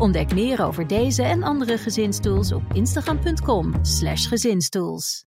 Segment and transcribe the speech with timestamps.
[0.00, 5.24] Ontdek meer over deze en andere gezinstools op instagram.com/slash gezinstools.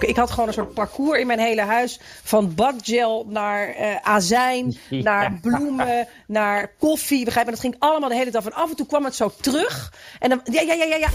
[0.00, 2.00] Ik had gewoon een soort parcours in mijn hele huis.
[2.22, 7.24] Van badgel naar eh, azijn, naar bloemen, naar koffie.
[7.24, 7.52] Begrijp je?
[7.52, 8.44] Dat ging allemaal de hele dag.
[8.44, 9.92] En af en toe kwam het zo terug.
[10.18, 11.08] En dan, ja, ja, ja, ja, ja.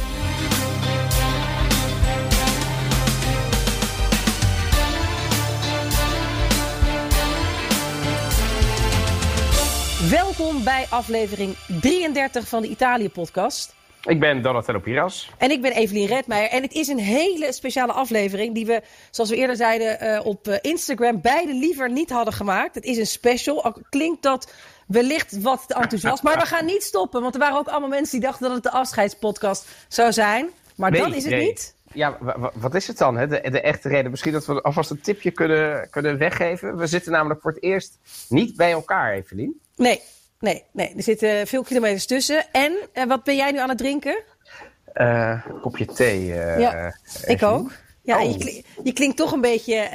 [10.10, 13.76] Welkom bij aflevering 33 van de Italië-podcast.
[14.04, 15.32] Ik ben Donatello Piras.
[15.38, 16.50] En ik ben Evelien Redmeijer.
[16.50, 20.48] En het is een hele speciale aflevering die we, zoals we eerder zeiden, uh, op
[20.48, 22.76] uh, Instagram beide liever niet hadden gemaakt.
[22.76, 23.64] Het is een special.
[23.64, 24.54] Al klinkt dat
[24.88, 26.24] wellicht wat te enthousiast.
[26.24, 28.64] Maar we gaan niet stoppen, want er waren ook allemaal mensen die dachten dat het
[28.64, 30.50] de afscheidspodcast zou zijn.
[30.76, 31.46] Maar nee, dat is het nee.
[31.46, 31.76] niet.
[31.94, 32.18] Ja,
[32.54, 33.18] wat is het dan?
[33.18, 33.28] Hè?
[33.28, 34.12] De, de, echte reden.
[34.12, 36.78] Misschien dat we alvast een tipje kunnen, kunnen weggeven.
[36.78, 38.00] We zitten namelijk voor het eerst
[38.30, 39.62] niet bij elkaar, Evelien.
[39.78, 40.02] Nee,
[40.40, 40.94] nee, nee.
[40.96, 42.46] Er zitten veel kilometers tussen.
[42.52, 44.24] En uh, wat ben jij nu aan het drinken?
[44.94, 46.28] Uh, een kopje thee.
[46.28, 47.72] Uh, ja, ik ook.
[48.02, 48.32] Ja, oh.
[48.32, 49.90] je, klink, je, klinkt toch een beetje,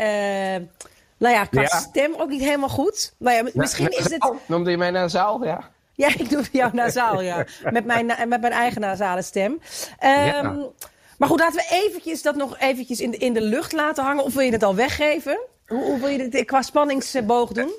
[1.19, 1.79] nou ja, qua ja.
[1.79, 3.15] stem ook niet helemaal goed.
[3.19, 4.23] Nou ja, misschien is het...
[4.23, 5.71] Oh, noemde je mij nasaal, ja?
[5.95, 7.47] Ja, ik noem jou nasaal, ja.
[7.71, 9.53] met, mijn, met mijn eigen nasale stem.
[9.53, 9.61] Um,
[10.01, 10.71] ja.
[11.19, 14.25] Maar goed, laten we eventjes dat nog eventjes in de, in de lucht laten hangen.
[14.25, 15.41] Of wil je het al weggeven?
[15.67, 17.73] Hoe, hoe wil je het qua spanningsboog doen?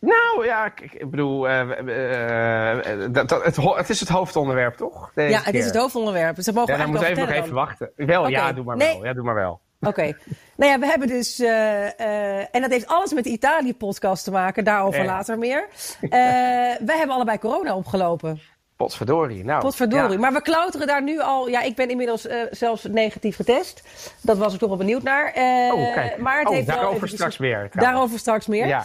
[0.00, 5.10] Nou ja, ik, ik bedoel, uh, uh, dat, dat, het, het, is het hoofdonderwerp, toch?
[5.14, 5.54] Deze ja, het keer.
[5.54, 6.36] is het hoofdonderwerp.
[6.36, 7.90] Dus mogen ja, dan moeten we even nog even wachten.
[7.96, 8.32] Wel, okay.
[8.32, 8.94] ja, doe maar nee.
[8.94, 9.04] wel.
[9.04, 9.60] Ja, doe maar wel.
[9.80, 9.88] Oké.
[9.88, 10.16] Okay.
[10.56, 14.64] nou ja, we hebben dus, uh, en dat heeft alles met de Italië-podcast te maken,
[14.64, 15.68] daarover later meer.
[16.00, 18.40] wij hebben allebei corona opgelopen.
[18.78, 19.44] Potverdorie.
[19.44, 20.12] Nou, Potverdorie.
[20.12, 20.18] Ja.
[20.18, 21.48] Maar we klauteren daar nu al.
[21.48, 23.82] Ja, ik ben inmiddels uh, zelfs negatief getest.
[24.20, 25.36] Dat was ik toch wel benieuwd naar.
[25.36, 26.18] Uh, oh, kijk.
[26.18, 27.50] Maar het oh, heeft daarover wel straks meer.
[27.54, 27.84] Trouwens.
[27.84, 28.66] Daarover straks meer.
[28.66, 28.84] Ja.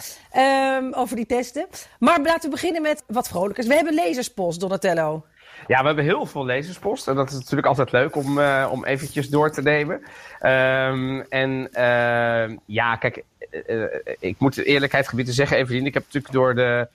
[0.76, 1.66] Um, over die testen.
[1.98, 3.66] Maar laten we beginnen met wat vrolijkers.
[3.66, 5.24] We hebben lezerspost, Donatello.
[5.66, 7.08] Ja, we hebben heel veel lezerspost.
[7.08, 9.94] En dat is natuurlijk altijd leuk om, uh, om eventjes door te nemen.
[10.42, 11.70] Um, en
[12.66, 13.24] ja, kijk,
[14.18, 15.86] ik moet de eerlijkheid gebied te zeggen, Evelien.
[15.86, 16.88] Ik heb natuurlijk door de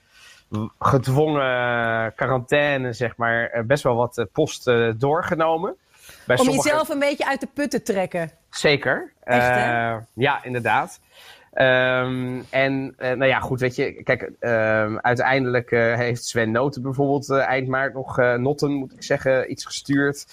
[0.78, 5.76] gedwongen quarantaine, zeg maar, best wel wat post uh, doorgenomen.
[6.26, 6.68] Bij Om sommige...
[6.68, 8.30] jezelf een beetje uit de put te trekken.
[8.50, 9.12] Zeker.
[9.24, 9.58] Echt,
[10.14, 11.00] ja, inderdaad.
[11.60, 16.82] Um, en uh, nou ja, goed, weet je, kijk, um, uiteindelijk uh, heeft Sven Noten
[16.82, 20.26] bijvoorbeeld uh, eind maart nog, Notten moet ik zeggen, iets gestuurd.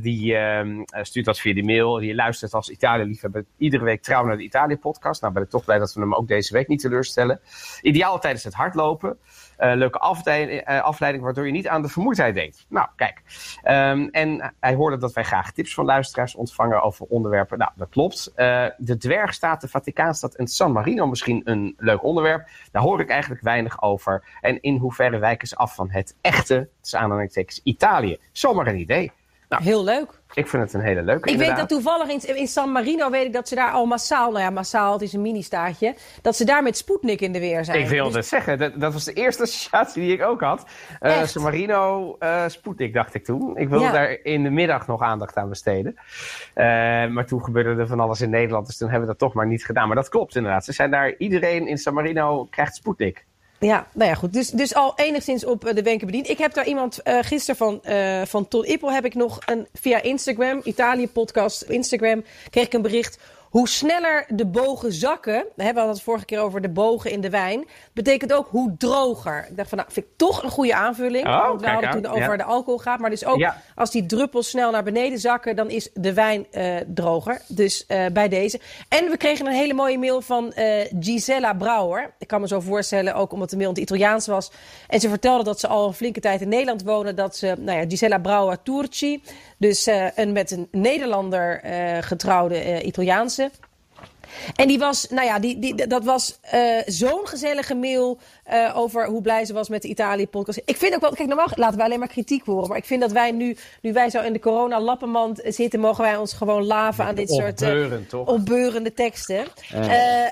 [0.00, 1.94] die um, stuurt dat via de mail.
[1.94, 5.20] Die luistert als Italië-liefhebber iedere week trouw naar de Italië-podcast.
[5.20, 7.40] Nou ben ik toch blij dat we hem ook deze week niet teleurstellen.
[7.82, 9.18] Ideaal tijdens het hardlopen.
[9.60, 12.66] Uh, leuke afleiding, uh, afleiding, waardoor je niet aan de vermoeidheid denkt.
[12.68, 13.22] Nou, kijk.
[13.64, 17.58] Um, en hij hoorde dat wij graag tips van luisteraars ontvangen over onderwerpen.
[17.58, 18.32] Nou, dat klopt.
[18.36, 22.48] Uh, de dwergstaat, de Vaticaanstad en San Marino misschien een leuk onderwerp.
[22.70, 24.24] Daar hoor ik eigenlijk weinig over.
[24.40, 28.18] En in hoeverre wijken ze af van het echte, tussen aanhalingstekens, Italië.
[28.32, 29.12] Zomaar een idee.
[29.50, 30.20] Nou, Heel leuk.
[30.34, 31.28] Ik vind het een hele leuke.
[31.28, 31.58] Ik inderdaad.
[31.58, 34.44] weet dat toevallig in, in, San Marino weet ik dat ze daar al massaal, nou
[34.44, 37.80] ja, massaal, het is een mini-staatje, dat ze daar met Sputnik in de weer zijn.
[37.80, 38.28] Ik wilde dus...
[38.28, 40.66] zeggen, dat, dat, was de eerste associatie die ik ook had.
[41.00, 43.56] Uh, San Marino, uh, Sputnik dacht ik toen.
[43.56, 43.92] Ik wilde ja.
[43.92, 45.94] daar in de middag nog aandacht aan besteden.
[45.96, 46.64] Uh,
[47.06, 49.46] maar toen gebeurde er van alles in Nederland, dus toen hebben we dat toch maar
[49.46, 49.86] niet gedaan.
[49.86, 50.64] Maar dat klopt inderdaad.
[50.64, 53.26] Ze zijn daar, iedereen in San Marino krijgt Sputnik.
[53.60, 54.32] Ja, nou ja, goed.
[54.32, 56.28] Dus, dus al enigszins op de wenken bediend.
[56.28, 59.66] Ik heb daar iemand uh, gisteren van, uh, van Ton Ippel heb ik nog een,
[59.74, 63.18] via Instagram, Italië podcast, Instagram, kreeg ik een bericht.
[63.50, 67.30] Hoe sneller de bogen zakken, we hebben het vorige keer over de bogen in de
[67.30, 69.46] wijn, betekent ook hoe droger.
[69.50, 71.26] Ik dacht van, nou, vind ik toch een goede aanvulling.
[71.26, 72.36] Oh, want we hadden toen over ja.
[72.36, 72.98] de alcohol gaat.
[73.00, 73.62] Maar dus ook ja.
[73.74, 77.40] als die druppels snel naar beneden zakken, dan is de wijn uh, droger.
[77.48, 78.60] Dus uh, bij deze.
[78.88, 80.64] En we kregen een hele mooie mail van uh,
[81.00, 82.14] Gisela Brouwer.
[82.18, 84.50] Ik kan me zo voorstellen, ook omdat de mail in het Italiaans was.
[84.88, 87.16] En ze vertelde dat ze al een flinke tijd in Nederland wonen.
[87.16, 89.22] Dat ze, nou ja, Gisela Brouwer Turci.
[89.58, 91.60] Dus een met een Nederlander
[92.00, 93.39] getrouwde Italiaanse.
[94.56, 98.18] En die was, nou ja, die, die, dat was uh, zo'n gezellige mail
[98.52, 100.62] uh, over hoe blij ze was met de Italië-podcast.
[100.64, 102.68] Ik vind ook wel, kijk, normaal laten wij alleen maar kritiek horen.
[102.68, 106.16] Maar ik vind dat wij nu, nu wij zo in de corona-lappenmand zitten, mogen wij
[106.16, 107.86] ons gewoon laven aan dit soort uh,
[108.24, 109.44] opbeurende teksten.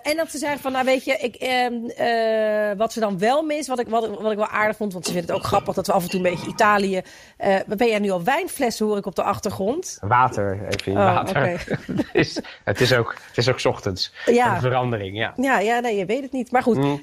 [0.03, 1.37] en dat ze zeggen van, nou weet je, ik,
[2.79, 5.13] wat ze dan wel mis, wat ik, wat, wat ik wel aardig vond, want ze
[5.13, 7.03] vinden het ook grappig dat we af en toe een beetje Italië.
[7.67, 9.99] ben jij nu al wijnflessen, hoor ik op de achtergrond?
[10.01, 11.37] Water, even oh, water.
[11.37, 11.53] Okay.
[11.97, 14.13] het, is, het, is ook, het is ook ochtends.
[14.27, 14.55] Ja.
[14.55, 15.33] Een verandering, ja.
[15.37, 16.51] Ja, ja nee, je weet het niet.
[16.53, 16.77] Maar goed.
[16.77, 17.01] Mm.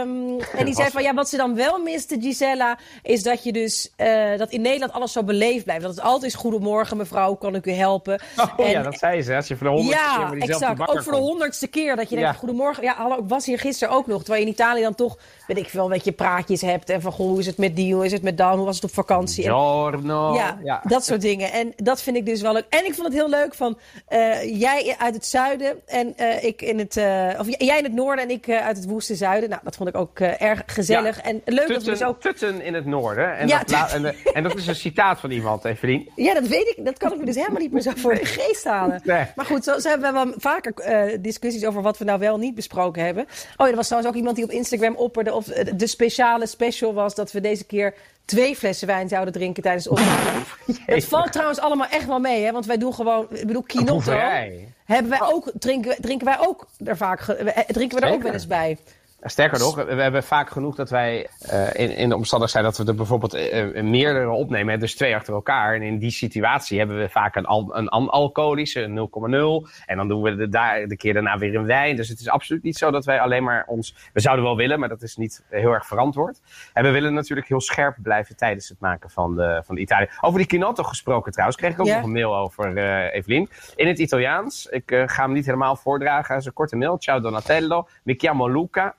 [0.00, 3.52] Um, en die zei van, ja, wat ze dan wel miste, Gisella, is dat je
[3.52, 5.82] dus, uh, dat in Nederland alles zo beleefd blijft.
[5.82, 8.20] Dat het altijd is, goedemorgen mevrouw, kan ik u helpen?
[8.36, 10.88] Oh en, ja, dat zei ze, als je voor de honderdste ja, keer exact.
[10.88, 12.82] Ook voor de honderdste keer dat je denkt, goedemorgen.
[12.82, 14.18] Ja, hallo, ik was hier gisteren ook nog.
[14.18, 16.90] Terwijl je in Italië dan toch, weet ik veel, een beetje praatjes hebt.
[16.90, 18.74] En van, goh, hoe is het met die, hoe is het met dan, hoe was
[18.74, 19.44] het op vakantie?
[19.44, 20.34] Giorno.
[20.34, 21.52] ja, ja, dat soort dingen.
[21.52, 22.66] En dat vind ik dus wel leuk.
[22.68, 23.78] En ik vond het heel leuk van,
[24.08, 26.96] uh, jij uit het zuiden en uh, ik in het,
[27.38, 29.48] of jij in het noorden en ik uit het woeste zuiden.
[29.48, 31.20] Nou, dat vond ik ook erg gezellig.
[31.20, 32.16] En leuk Tutten, dat we zo...
[32.18, 33.36] Tutten in het noorden.
[33.36, 36.10] En, ja, dat, en, en, dat is een citaat van iemand, Evelien.
[36.14, 36.84] Ja, dat weet ik.
[36.84, 39.00] Dat kan ik me dus helemaal niet meer zo voor de geest halen.
[39.04, 39.26] Nee.
[39.36, 42.38] Maar goed, zo, zo hebben we wel vaker uh, discussies over wat we nou wel
[42.38, 43.24] niet besproken hebben.
[43.24, 45.44] Oh ja, er was trouwens ook iemand die op Instagram opperde of
[45.76, 47.94] de speciale special was dat we deze keer
[48.24, 50.40] twee flessen wijn zouden drinken tijdens de opname.
[50.86, 52.52] Dat valt trouwens allemaal echt wel mee, hè?
[52.52, 54.12] Want wij doen gewoon, ik bedoel, Kinotto.
[54.84, 57.20] Hebben wij ook, drinken, drinken wij ook er vaak,
[57.66, 58.78] drinken we er ook wel eens bij.
[59.26, 62.76] Sterker nog, we hebben vaak genoeg dat wij uh, in, in de omstandigheid zijn dat
[62.76, 65.74] we er bijvoorbeeld uh, meerdere opnemen, dus twee achter elkaar.
[65.74, 69.08] En in die situatie hebben we vaak een, al, een alcoholische, een
[69.66, 69.70] 0,0.
[69.86, 71.96] En dan doen we de, daar, de keer daarna weer een wijn.
[71.96, 73.94] Dus het is absoluut niet zo dat wij alleen maar ons.
[74.12, 76.40] We zouden wel willen, maar dat is niet heel erg verantwoord.
[76.72, 80.08] En we willen natuurlijk heel scherp blijven tijdens het maken van de, van de Italië.
[80.20, 83.48] Over die Kinotto gesproken trouwens, kreeg ik ook nog een mail over, uh, Evelien.
[83.76, 84.66] In het Italiaans.
[84.66, 86.32] Ik ga hem niet helemaal voordragen.
[86.34, 86.98] Het is een korte mail.
[86.98, 87.88] Ciao Donatello.
[88.02, 88.94] Mi chiamo Luca.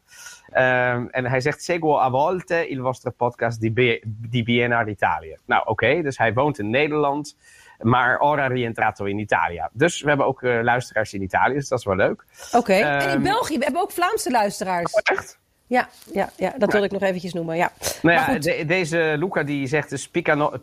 [0.57, 5.37] Um, en hij zegt, seguo a volte il vostro podcast di, di BNR Italië.
[5.45, 7.37] Nou, oké, okay, dus hij woont in Nederland,
[7.79, 9.67] maar ora rientrato in Italië.
[9.71, 12.25] Dus we hebben ook uh, luisteraars in Italië, dus dat is wel leuk.
[12.47, 12.79] Oké, okay.
[12.79, 14.93] um, en in ehm, België, we hebben ook Vlaamse luisteraars.
[14.93, 15.39] Oh, echt?
[15.67, 17.55] Ja, ja, ja, dat wil ik nog eventjes noemen.
[17.55, 17.71] Ja.
[18.01, 20.09] Nou ja, de, deze Luca die zegt dus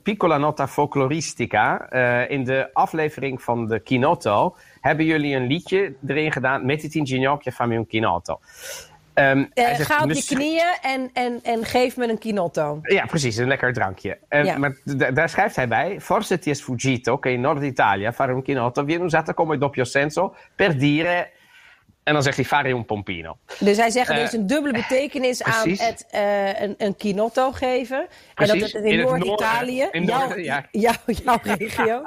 [0.03, 1.93] Piccola Nota Folkloristica.
[1.93, 6.67] Uh, in de aflevering van de Kinotto hebben jullie een liedje erin gedaan.
[6.67, 8.41] Mettiti in ginocchio fammi un Kinotto.
[9.15, 12.79] Um, uh, ga op je knieën en, en, en geef me een kinotto.
[12.83, 14.19] Ja, precies, een lekker drankje.
[14.29, 14.59] Um, ja.
[14.59, 14.77] Maar
[15.15, 18.85] daar schrijft hij bij: Forse ti è sfuggito che in Nord Italia fare un kinotto
[18.85, 21.31] viene usato come doppio senso per dire
[22.03, 23.39] en dan zegt hij fare un pompino.
[23.59, 28.07] Dus hij zegt, er is een dubbele betekenis aan het uh, een, een kinotto geven.
[28.35, 28.55] Precies.
[28.55, 30.67] En dat het in, in Noord-Italië, jouw, ja.
[30.71, 32.03] jouw, jouw regio,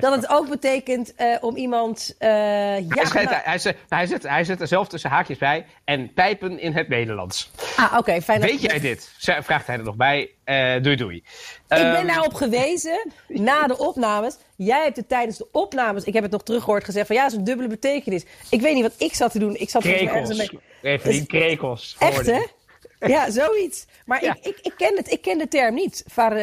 [0.00, 2.14] dat het ook betekent uh, om iemand...
[2.18, 5.66] Uh, ja, hij, schrijft, hij, zet, hij, zet, hij zet er zelf tussen haakjes bij
[5.90, 7.50] en pijpen in het Nederlands.
[7.76, 7.98] Ah, oké.
[7.98, 8.40] Okay, fijn.
[8.40, 9.12] Weet jij dit?
[9.18, 10.30] Vraagt hij er nog bij.
[10.82, 11.16] doei doei.
[11.16, 11.24] Ik
[11.68, 14.36] ben um, daarop gewezen, na de opnames.
[14.56, 17.32] Jij hebt het tijdens de opnames, ik heb het nog teruggehoord, gezegd van ja, dat
[17.32, 18.24] is een dubbele betekenis.
[18.50, 19.56] Ik weet niet wat ik zat te doen.
[19.56, 20.36] Ik zat krekels.
[20.36, 20.50] Mee...
[20.82, 21.96] Even die krekels.
[21.98, 22.42] Echt hè?
[23.08, 23.86] Ja, zoiets.
[24.06, 26.04] Maar ik, ik, ik, ken het, ik ken de term niet.
[26.06, 26.38] Var, uh,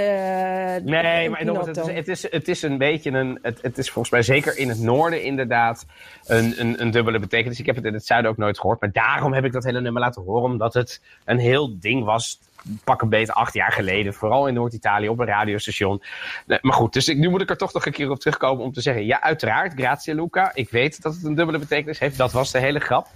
[0.83, 3.39] nee, maar nog, het, is, het, is, het is een beetje een.
[3.41, 5.85] Het, het is volgens mij zeker in het noorden inderdaad
[6.25, 7.59] een, een, een dubbele betekenis.
[7.59, 8.81] Ik heb het in het zuiden ook nooit gehoord.
[8.81, 10.51] Maar daarom heb ik dat hele nummer laten horen.
[10.51, 12.39] Omdat het een heel ding was
[12.83, 14.13] pak een beet acht jaar geleden.
[14.13, 16.01] Vooral in Noord-Italië op een radiostation.
[16.45, 18.73] maar goed, dus ik, nu moet ik er toch nog een keer op terugkomen om
[18.73, 19.05] te zeggen.
[19.05, 20.51] Ja, uiteraard, grazie Luca.
[20.53, 22.17] Ik weet dat het een dubbele betekenis heeft.
[22.17, 23.07] Dat was de hele grap.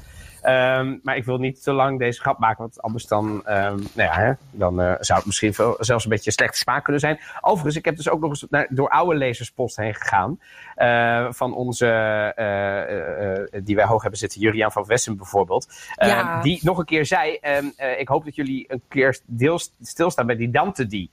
[0.43, 3.79] Um, maar ik wil niet te lang deze grap maken, want anders dan, um, nou
[3.95, 7.19] ja, hè, dan uh, zou het misschien veel, zelfs een beetje slechte smaak kunnen zijn.
[7.41, 10.39] Overigens, ik heb dus ook nog eens naar, door oude lezerspost heen gegaan.
[10.77, 11.85] Uh, van onze,
[12.37, 15.67] uh, die wij hoog hebben zitten, Juriaan van Wessen bijvoorbeeld.
[15.95, 16.41] Ja.
[16.41, 20.35] Die nog een keer zei, um, ik hoop dat jullie een keer deels stilstaan bij
[20.35, 21.11] die Dante die.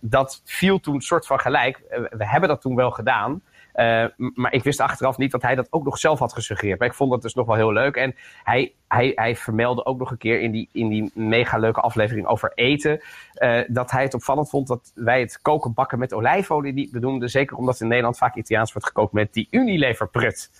[0.00, 1.82] dat viel toen soort van gelijk.
[2.10, 3.42] we hebben dat toen wel gedaan.
[3.78, 4.04] Uh,
[4.34, 6.78] maar ik wist achteraf niet dat hij dat ook nog zelf had gesuggereerd.
[6.78, 7.96] Maar ik vond dat dus nog wel heel leuk.
[7.96, 11.80] En hij, hij, hij vermeldde ook nog een keer in die, in die mega leuke
[11.80, 13.00] aflevering over eten.
[13.34, 17.30] Uh, dat hij het opvallend vond dat wij het koken bakken met olijfolie niet benoemden.
[17.30, 20.50] Zeker omdat in Nederland vaak Italiaans wordt gekookt met die Unilever prut.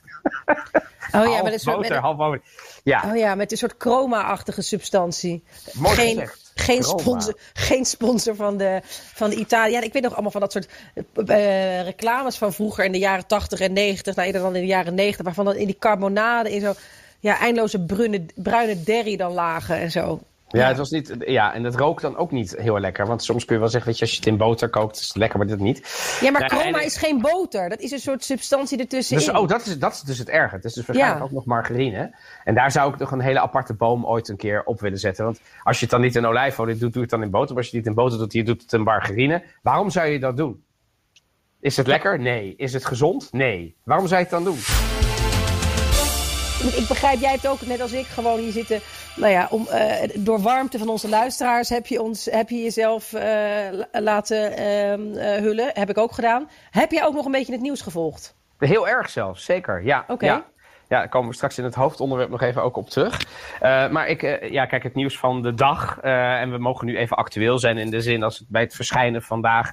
[1.12, 1.76] Oh ja, met een soort.
[1.76, 2.38] Boter, half
[2.84, 3.02] ja.
[3.06, 5.44] Oh ja, met een soort chroma-achtige substantie.
[5.72, 6.47] Mooi Geen, gezegd.
[6.58, 8.80] Geen sponsor, geen sponsor van de,
[9.14, 9.72] van de Italië.
[9.72, 13.26] Ja, ik weet nog allemaal van dat soort uh, reclames van vroeger in de jaren
[13.26, 14.14] 80 en 90.
[14.14, 15.24] Nou, eerder dan in de jaren 90.
[15.24, 16.74] Waarvan dan in die carbonade in zo
[17.20, 20.20] ja, eindeloze bruine, bruine derry dan lagen en zo.
[20.50, 23.06] Ja, het was niet, ja, en het rook dan ook niet heel lekker.
[23.06, 25.06] Want soms kun je wel zeggen, weet je, als je het in boter kookt, is
[25.08, 25.78] het lekker, maar dit niet.
[26.20, 27.68] Ja, maar Nou, chroma en- is geen boter.
[27.68, 29.24] Dat is een soort substantie ertussenin.
[29.24, 30.54] Dus, oh, dat is, dat is dus het erge.
[30.54, 31.26] Het is dus waarschijnlijk Ja.
[31.26, 32.14] ook nog margarine.
[32.44, 35.24] En daar zou ik nog een hele aparte boom ooit een keer op willen zetten.
[35.24, 37.48] Want als je het dan niet in olijfolie doet, doe je het dan in boter.
[37.54, 39.42] Maar als je het niet in boter doet, je doet het in margarine.
[39.62, 40.62] Waarom zou je dat doen?
[41.60, 42.18] Is het lekker?
[42.20, 42.54] Nee.
[42.56, 43.28] Is het gezond?
[43.32, 43.76] Nee.
[43.84, 44.58] Waarom zou je het dan doen?
[46.58, 48.80] Ik begrijp, jij hebt ook net als ik gewoon hier zitten.
[49.16, 53.12] Nou ja, om, eh, door warmte van onze luisteraars heb je, ons, heb je jezelf
[53.12, 53.22] eh,
[53.70, 55.70] la- laten ehm, eh, hullen.
[55.72, 56.48] Heb ik ook gedaan.
[56.70, 58.36] Heb jij ook nog een beetje het nieuws gevolgd?
[58.58, 59.84] Heel erg zelfs, zeker.
[59.84, 60.04] Ja.
[60.08, 60.26] Oké.
[60.26, 60.44] Ja.
[60.88, 63.20] Ja, daar komen we straks in het hoofdonderwerp nog even ook op terug.
[63.90, 65.98] Maar ik, ja, kijk, het nieuws van de dag.
[66.00, 69.22] en we mogen nu even actueel zijn in de zin als het bij het verschijnen
[69.22, 69.72] vandaag.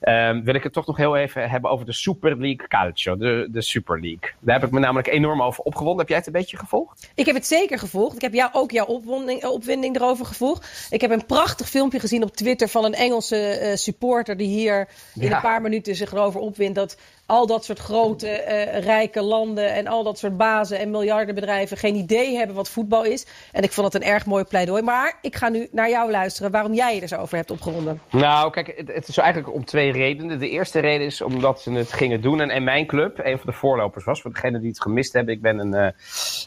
[0.00, 3.48] Ehm, wil ik het toch nog heel even hebben over de Super League Calcio, de,
[3.50, 4.30] de Super League.
[4.40, 5.98] Daar heb ik me namelijk enorm over opgewonden.
[5.98, 7.10] Heb jij het een beetje gevolgd?
[7.14, 8.14] Ik heb het zeker gevolgd.
[8.14, 10.88] Ik heb jou, ook jouw opwonding, eh, opwinding erover gevolgd.
[10.90, 14.88] Ik heb een prachtig filmpje gezien op Twitter van een Engelse eh, supporter die hier
[15.14, 16.96] in een paar minuten zich erover opwindt dat
[17.28, 21.94] al dat soort grote, eh, rijke landen en al dat soort bazen en miljardenbedrijven geen
[21.94, 23.26] idee hebben wat voetbal is.
[23.52, 24.82] En ik vond het een erg mooi pleidooi.
[24.82, 28.00] Maar ik ga nu naar jou luisteren waarom jij je er zo over hebt opgewonden.
[28.10, 30.38] Nou, kijk, het, het is eigenlijk om twee redenen.
[30.38, 32.40] De eerste reden is omdat ze het gingen doen.
[32.40, 35.34] En, en mijn club, een van de voorlopers was, voor degenen die het gemist hebben.
[35.34, 35.86] Ik ben een eh,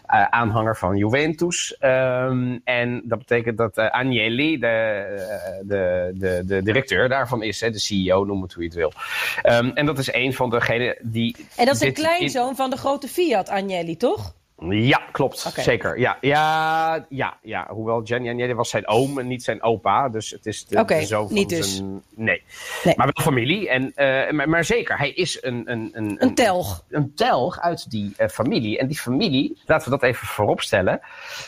[0.05, 1.77] eh, aanhanger van Juventus.
[1.79, 7.79] Ehm, en dat betekent dat Agnelli, de, de, de, de directeur daarvan is, hè, de
[7.79, 8.91] CEO, noem het hoe je het wil.
[9.41, 10.49] Ehm, en dat is een van
[11.01, 11.35] die.
[11.55, 14.33] En dat is een in- kleinzoon van de grote Fiat, Agnelli, toch?
[14.69, 15.53] Ja, klopt.
[15.57, 15.99] Zeker.
[15.99, 17.67] Ja, ja, ja, ja.
[17.69, 20.09] Hoewel Gianni Agnelli was zijn oom en niet zijn opa.
[20.09, 21.75] Dus het is de, Oké, de zoon van niet dus.
[21.75, 22.03] zijn...
[22.15, 22.43] Nee.
[22.83, 22.93] Nee.
[22.97, 23.69] Maar wel familie.
[23.69, 25.71] En, eh, maar, maar zeker, hij is een...
[25.71, 26.83] Een, een, Een telg.
[26.89, 28.77] Een telg uit die eh, familie.
[28.77, 30.99] En die familie, laten we dat even vooropstellen...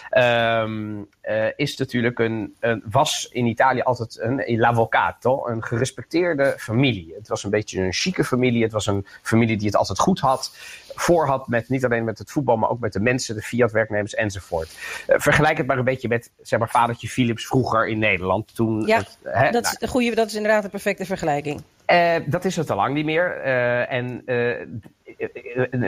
[0.09, 2.83] eh, is natuurlijk een, een...
[2.89, 5.47] Was in Italië altijd een l'avvocato.
[5.47, 7.13] Een gerespecteerde familie.
[7.17, 8.63] Het was een beetje een chique familie.
[8.63, 10.51] Het was een familie die het altijd goed had
[10.95, 14.13] voor had met niet alleen met het voetbal, maar ook met de mensen, de Fiat-werknemers
[14.13, 14.77] enzovoort.
[15.07, 18.55] Eh, vergelijk het maar een beetje met zeg maar, vadertje Philips vroeger in Nederland.
[18.55, 21.61] Toen Ja, het, hè, Dat is, nou, een goede, dat is inderdaad een perfecte vergelijking.
[21.85, 23.41] eh, dat is het al lang niet meer.
[23.41, 24.23] Eh, en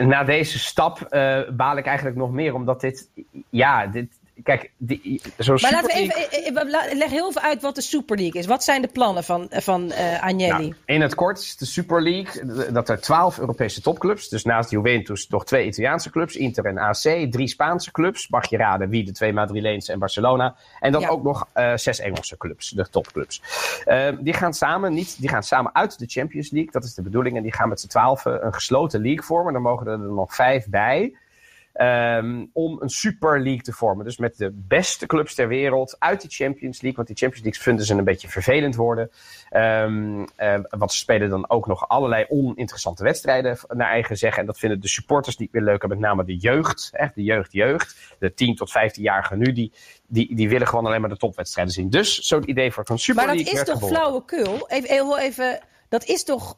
[0.08, 1.06] na deze stap
[1.52, 3.08] baal ik eigenlijk nog meer, omdat dit,
[3.50, 4.08] ja, dit,
[4.42, 7.74] kijk, die, zo'n Maar laten we League- even, eh, eh, leg heel even uit wat
[7.74, 8.46] de Super League is.
[8.46, 10.48] Wat zijn de plannen van, eh, van eh Agnelli?
[10.68, 14.70] Nou, in het kort is de Super League dat er twaalf Europese topclubs, dus naast
[14.70, 19.04] Juventus nog twee Italiaanse clubs, Inter en AC, drie Spaanse clubs, mag je raden wie,
[19.04, 21.08] de twee Madrileense en Barcelona, en dan Ja.
[21.08, 23.42] ook nog zes Engelse clubs, de topclubs.
[23.84, 27.02] Eh, die, gaan samen niet, die gaan samen uit de Champions League, dat is de
[27.02, 30.34] bedoeling, en die gaan met z'n twaalf een gesloten league vormen, dan mogen er nog
[30.34, 31.14] vijf bij.
[31.76, 34.04] Ehm, om een Super League te vormen.
[34.04, 36.96] Dus met de beste clubs ter wereld uit die Champions League.
[36.96, 39.10] Want die Champions League vinden ze een beetje vervelend worden.
[39.50, 44.40] Eh, want ze spelen dan ook nog allerlei oninteressante wedstrijden naar eigen zeggen.
[44.40, 45.82] En dat vinden de supporters niet meer leuk.
[45.82, 48.14] En met name de jeugd, echt de jeugd-jeugd.
[48.18, 49.72] De 10 tot 15-jarigen nu, die,
[50.06, 51.90] die, die willen gewoon alleen maar de topwedstrijden zien.
[51.90, 54.24] Dus zo'n idee voor zo'n Super maar dat League is werd toch geboren.
[54.24, 54.68] flauwekul?
[54.68, 55.60] Even, heel even,
[55.98, 56.56] dat is toch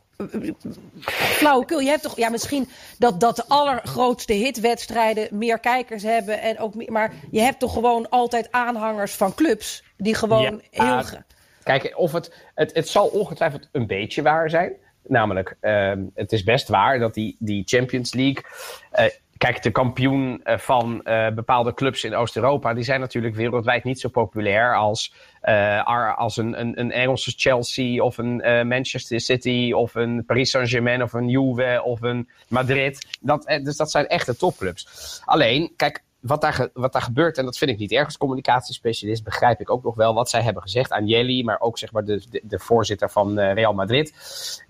[1.00, 1.80] flauwekul?
[1.80, 2.68] Je hebt toch, ja, misschien
[2.98, 6.40] dat, dat de allergrootste hitwedstrijden meer kijkers hebben.
[6.40, 10.84] En ook meer, maar je hebt toch gewoon altijd aanhangers van clubs die gewoon Ja,
[10.84, 11.20] heel.
[11.62, 14.72] Kijk, of het, het, het zal ongetwijfeld een beetje waar zijn.
[15.02, 18.44] Namelijk, ehm, het is best waar dat die, die Champions League.
[18.90, 19.06] eh,
[19.38, 22.74] kijk, de kampioen eh, van eh, bepaalde clubs in Oost-Europa.
[22.74, 28.02] die zijn natuurlijk wereldwijd niet zo populair als, eh, als een, een, een Engelse Chelsea.
[28.02, 28.36] of een
[28.68, 29.72] Manchester City.
[29.72, 31.02] of een Paris Saint-Germain.
[31.02, 31.82] of een Juve.
[31.84, 33.06] of een Madrid.
[33.20, 35.20] Dat, dus dat zijn echte topclubs.
[35.24, 39.24] Alleen, kijk wat daar, wat daar gebeurt, en dat vind ik niet erg als communicatiespecialist,
[39.24, 42.04] begrijp ik ook nog wel wat zij hebben gezegd aan Jelly, maar ook zeg maar
[42.04, 44.14] de, de, voorzitter van Real Madrid.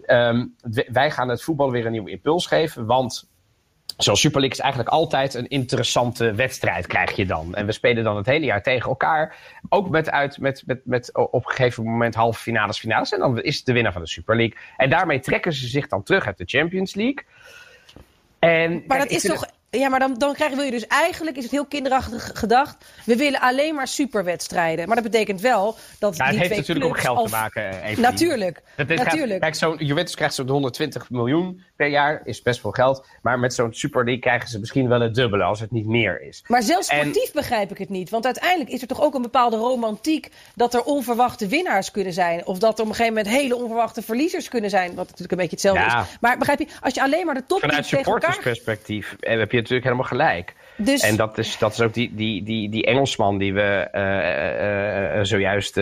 [0.03, 0.47] Ehm,
[0.89, 3.28] wij gaan het voetbal weer een nieuwe impuls geven, want
[3.97, 7.55] zo'n Super League is eigenlijk altijd een interessante wedstrijd, krijg je dan.
[7.55, 9.37] En we spelen dan het hele jaar tegen elkaar.
[9.69, 13.13] Ook met, uit, met, met, met op een gegeven moment halve finales, finales.
[13.13, 14.57] En dan is het de winnaar van de Super League.
[14.77, 17.25] En daarmee trekken ze zich dan terug uit de Champions League.
[18.39, 19.47] En, Maar kijk, dat is toch.
[19.71, 22.77] Ja, maar dan, dan krijgen wil je dus eigenlijk, is het heel kinderachtig gedacht.
[23.05, 24.87] We willen alleen maar superwedstrijden.
[24.87, 26.17] Maar dat betekent wel dat.
[26.17, 27.83] Ja, het die heeft twee natuurlijk ook geld te maken.
[27.83, 27.97] eh.
[27.97, 28.63] Natuurlijk.
[28.77, 29.41] Dat dit gaat- natuurlijk.
[29.41, 33.07] kijk, zo'n Juventus krijgt zo'n 120 miljoen per jaar, is best veel geld.
[33.23, 36.23] Maar met zo'n Super League krijgen ze misschien wel het dubbele, als het niet meer
[36.23, 36.45] is.
[36.47, 38.11] Maar zelfs En- sportief begrijp ik het niet.
[38.11, 42.47] Want uiteindelijk is er toch ook een bepaalde romantiek dat er onverwachte winnaars kunnen zijn.
[42.47, 44.89] Of dat er op een gegeven moment hele onverwachte verliezers kunnen zijn.
[44.95, 46.01] Wat natuurlijk een beetje hetzelfde Ja.
[46.03, 46.17] is.
[46.21, 48.21] Maar begrijp je, als je alleen maar de top Vanuit tegen elkaar...
[48.21, 50.55] supportersperspectief eh, heb je natuurlijk helemaal gelijk.
[50.77, 51.03] Dus...
[51.03, 55.25] En dat is, dat is ook die, die, die, die Engelsman die we uh, uh,
[55.25, 55.79] zojuist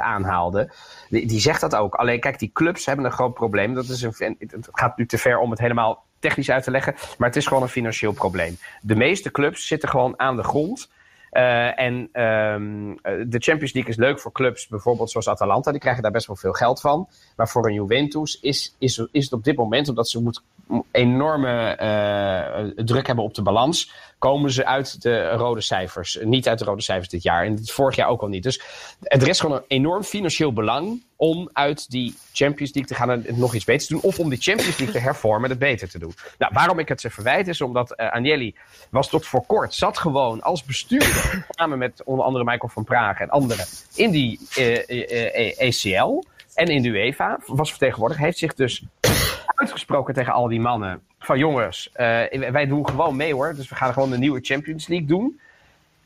[0.00, 0.72] aanhaalden.
[1.08, 1.94] Die, die zegt dat ook.
[1.94, 3.74] Alleen kijk, die clubs hebben een groot probleem.
[3.74, 6.94] Dat is een, het gaat nu te ver om het helemaal technisch uit te leggen.
[7.18, 8.56] Maar het is gewoon een financieel probleem.
[8.80, 10.90] De meeste clubs zitten gewoon aan de grond.
[11.32, 16.02] Uh, en um, de Champions League is leuk voor clubs, bijvoorbeeld zoals Atalanta, die krijgen
[16.02, 17.08] daar best wel veel geld van.
[17.36, 20.42] Maar voor een Juventus is, is, is het op dit moment, omdat ze moet
[20.90, 26.18] enorme uh, druk hebben op de balans, komen ze uit de rode cijfers.
[26.22, 27.44] Niet uit de rode cijfers dit jaar.
[27.44, 28.42] En vorig jaar ook al niet.
[28.42, 28.60] Dus
[29.00, 33.38] er is gewoon een enorm financieel belang om uit die Champions League te gaan en
[33.38, 34.02] nog iets beters te doen.
[34.02, 36.14] Of om die Champions League te hervormen en het beter te doen.
[36.38, 38.54] Nou, waarom ik het ze verwijt is omdat uh, Agnelli
[38.90, 43.20] was tot voor kort, zat gewoon als bestuurder, samen met onder andere Michael van Praag
[43.20, 43.64] en anderen,
[43.94, 46.22] in die uh, ECL
[46.54, 48.82] en in de UEFA, was vertegenwoordiger, heeft zich dus
[49.46, 51.02] uitgesproken tegen al die mannen.
[51.18, 53.54] Van jongens, uh, wij doen gewoon mee hoor.
[53.54, 55.40] Dus we gaan gewoon de nieuwe Champions League doen.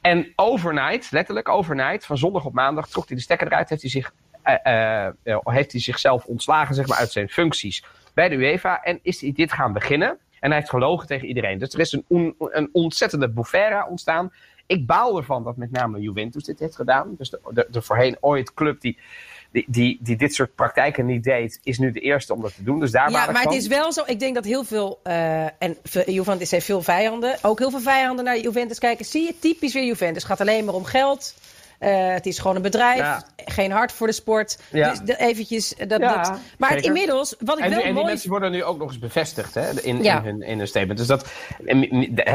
[0.00, 3.68] En overnight, letterlijk overnight, van zondag op maandag, trok hij de stekker eruit.
[3.68, 4.12] Heeft hij, zich,
[4.44, 8.82] uh, uh, heeft hij zichzelf ontslagen zeg maar, uit zijn functies bij de UEFA.
[8.82, 10.18] En is hij dit gaan beginnen.
[10.40, 11.58] En hij heeft gelogen tegen iedereen.
[11.58, 14.32] Dus er is een, een ontzettende bouffera ontstaan.
[14.66, 17.14] Ik baal ervan dat met name Juventus dit heeft gedaan.
[17.18, 18.98] Dus de, de voorheen ooit club die
[19.56, 22.62] die, die, die dit soort praktijken niet deed, is nu de eerste om dat te
[22.62, 22.80] doen.
[22.80, 24.02] Dus daar ja, maar het is wel zo.
[24.06, 25.00] Ik denk dat heel veel.
[25.04, 27.36] Uh, en Juventus heeft veel vijanden.
[27.42, 29.04] Ook heel veel vijanden naar Juventus kijken.
[29.04, 30.22] Zie je typisch weer Juventus.
[30.22, 31.34] Het gaat alleen maar om geld.
[31.80, 33.22] Uh, het is gewoon een bedrijf, ja.
[33.36, 34.58] geen hart voor de sport.
[34.70, 34.90] Ja.
[34.90, 36.38] Dus de, eventjes, dat, ja, dat.
[36.58, 37.94] Maar het, inmiddels, wat ik en, wel en mooi...
[37.94, 40.98] die mensen worden nu ook nog eens bevestigd hè, in, in, hun, in hun statement.
[40.98, 41.32] Dus dat,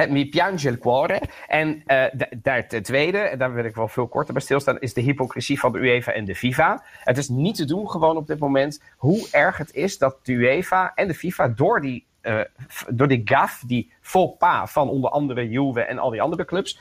[0.10, 1.22] mi piange il cuore.
[1.48, 2.04] En uh,
[2.42, 5.60] daar ten tweede, en daar wil ik wel veel korter bij stilstaan, is de hypocrisie
[5.60, 6.84] van de UEFA en de FIFA.
[7.04, 10.32] Het is niet te doen gewoon op dit moment hoe erg het is dat de
[10.32, 12.42] UEFA en de FIFA door die uh,
[12.90, 16.80] door die gaf, die faux pas van onder andere Juve en al die andere clubs,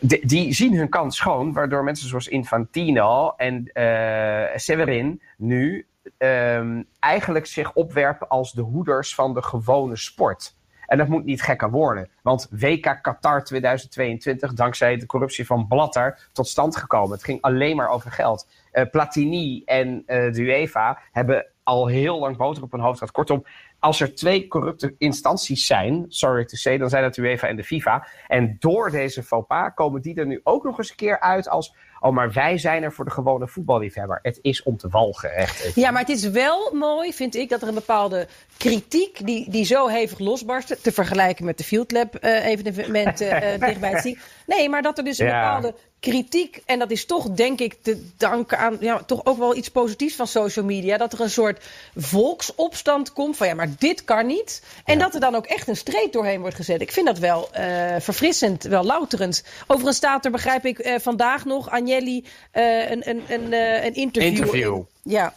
[0.00, 5.86] die zien hun kans schoon, waardoor mensen zoals Infantino en uh, Severin nu
[6.18, 10.58] um, eigenlijk zich opwerpen als de hoeders van de gewone sport.
[10.86, 12.08] En dat moet niet gekker worden.
[12.22, 17.10] Want WK Qatar 2022, dankzij de corruptie van Blatter, tot stand gekomen.
[17.10, 18.48] Het ging alleen maar over geld.
[18.72, 23.14] Uh, Platini en uh, de UEFA hebben al heel lang boter op hun hoofd gehad.
[23.14, 23.44] Kortom,
[23.80, 27.64] als er twee corrupte instanties zijn, sorry to say, dan zijn dat UEFA en de
[27.64, 28.06] FIFA.
[28.26, 31.48] En door deze faux pas komen die er nu ook nog eens een keer uit
[31.48, 31.74] als...
[32.02, 34.18] Oh, maar wij zijn er voor de gewone voetballiefhebber.
[34.22, 35.74] Het is om te walgen, echt.
[35.74, 39.64] Ja, maar het is wel mooi, vind ik, dat er een bepaalde kritiek die, die
[39.64, 40.80] zo hevig losbarstte...
[40.80, 44.18] te vergelijken met de Field Lab uh, evenementen uh, dichtbij het.
[44.46, 45.40] Nee, maar dat er dus een ja.
[45.40, 49.56] bepaalde kritiek, en dat is toch denk ik te danken aan ja, toch ook wel
[49.56, 50.96] iets positiefs van social media.
[50.96, 51.64] Dat er een soort
[51.96, 54.62] volksopstand komt van ja, maar dit kan niet.
[54.84, 55.04] En ja.
[55.04, 56.80] dat er dan ook echt een streep doorheen wordt gezet.
[56.80, 59.44] Ik vind dat wel uh, verfrissend, wel louterend.
[59.66, 64.36] Overigens staat er, begrijp ik, uh, vandaag nog Agnelli uh, een, een, een, een interview.
[64.36, 64.82] interview.
[65.02, 65.34] Ja.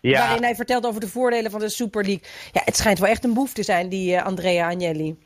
[0.00, 0.18] Ja.
[0.18, 2.22] Waarin hij vertelt over de voordelen van de Super League.
[2.52, 5.16] Ja, het schijnt wel echt een boef te zijn, die Andrea Agnelli.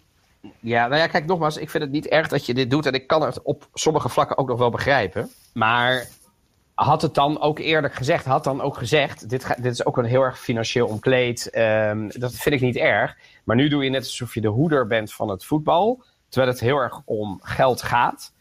[0.61, 2.87] Ja, nou ja, kijk, nogmaals, ik vind het niet erg dat je dit doet.
[2.87, 5.31] En ik kan het op sommige vlakken ook nog wel begrijpen.
[5.53, 6.09] Maar
[6.85, 10.05] had het dan ook eerlijk gezegd, had dan ook gezegd, dit, dit is ook een
[10.05, 11.57] heel erg financieel omkleed.
[11.57, 13.16] Um, dat vind ik niet erg.
[13.45, 16.03] Maar nu doe je net alsof je de hoeder bent van het voetbal.
[16.29, 18.33] Terwijl het heel erg om geld gaat.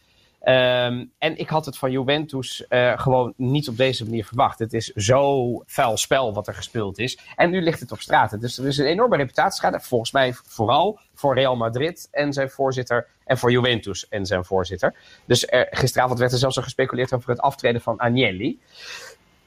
[0.43, 4.60] Um, en ik had het van Juventus uh, gewoon niet op deze manier verwacht.
[4.60, 7.19] Het is zo vuil spel wat er gespeeld is.
[7.36, 8.41] En nu ligt het op straat.
[8.41, 9.80] Dus er is een enorme reputatieschade.
[9.80, 13.08] Volgens mij vooral voor Real Madrid en zijn voorzitter.
[13.25, 14.95] En voor Juventus en zijn voorzitter.
[15.25, 18.60] Dus er, gisteravond werd er zelfs al gespeculeerd over het aftreden van Agnelli.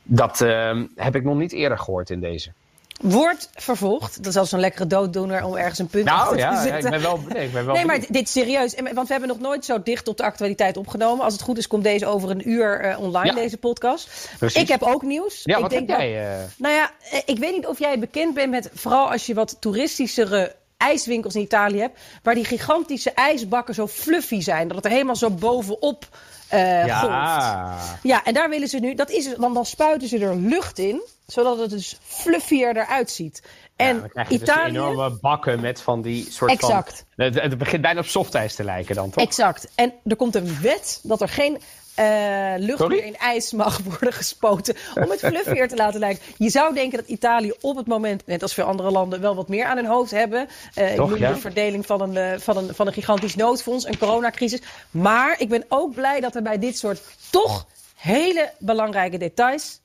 [0.02, 2.52] Dat uh, heb ik nog niet eerder gehoord in deze.
[3.00, 4.16] Wordt vervolgd.
[4.16, 6.78] Dat is al zo'n lekkere dooddoener om ergens een punt nou, te ja, zetten.
[6.78, 8.74] Ja, ik ben wel, nee, ik ben wel nee, maar dit is serieus.
[8.74, 11.24] Want we hebben nog nooit zo dicht op de actualiteit opgenomen.
[11.24, 13.34] Als het goed is, komt deze over een uur uh, online, ja.
[13.34, 14.30] deze podcast.
[14.38, 14.62] Precies.
[14.62, 15.40] Ik heb ook nieuws.
[15.44, 16.36] Ja, ik wat denk heb jij?
[16.36, 16.44] Uh...
[16.56, 16.90] Nou ja,
[17.24, 21.40] ik weet niet of jij bekend bent met, vooral als je wat toeristischere ijswinkels in
[21.40, 24.66] Italië hebt, waar die gigantische ijsbakken zo fluffy zijn.
[24.68, 26.08] Dat het er helemaal zo bovenop
[26.52, 26.98] uh, ja.
[26.98, 27.98] golft.
[28.02, 30.78] Ja, en daar willen ze nu, dat is het, want dan spuiten ze er lucht
[30.78, 33.42] in, zodat het dus fluffier eruit ziet.
[33.76, 34.72] En ja, dan krijg je Italië...
[34.72, 37.04] dus enorme bakken met van die soort exact.
[37.14, 37.24] van...
[37.24, 39.24] Het, het begint bijna op softijs te lijken dan, toch?
[39.24, 39.68] Exact.
[39.74, 41.60] En er komt een wet dat er geen
[41.98, 42.96] uh, lucht Sorry?
[42.96, 46.22] meer in ijs mag worden gespoten om het fluffier te laten lijken.
[46.36, 49.48] Je zou denken dat Italië op het moment, net als veel andere landen, wel wat
[49.48, 50.48] meer aan hun hoofd hebben.
[50.78, 51.32] Uh, Toch, ik noem ja?
[51.32, 54.62] de verdeling van een, uh, van, een, van een gigantisch noodfonds, een coronacrisis.
[54.90, 57.00] Maar ik ben ook blij dat er bij dit soort
[57.30, 59.81] toch hele belangrijke details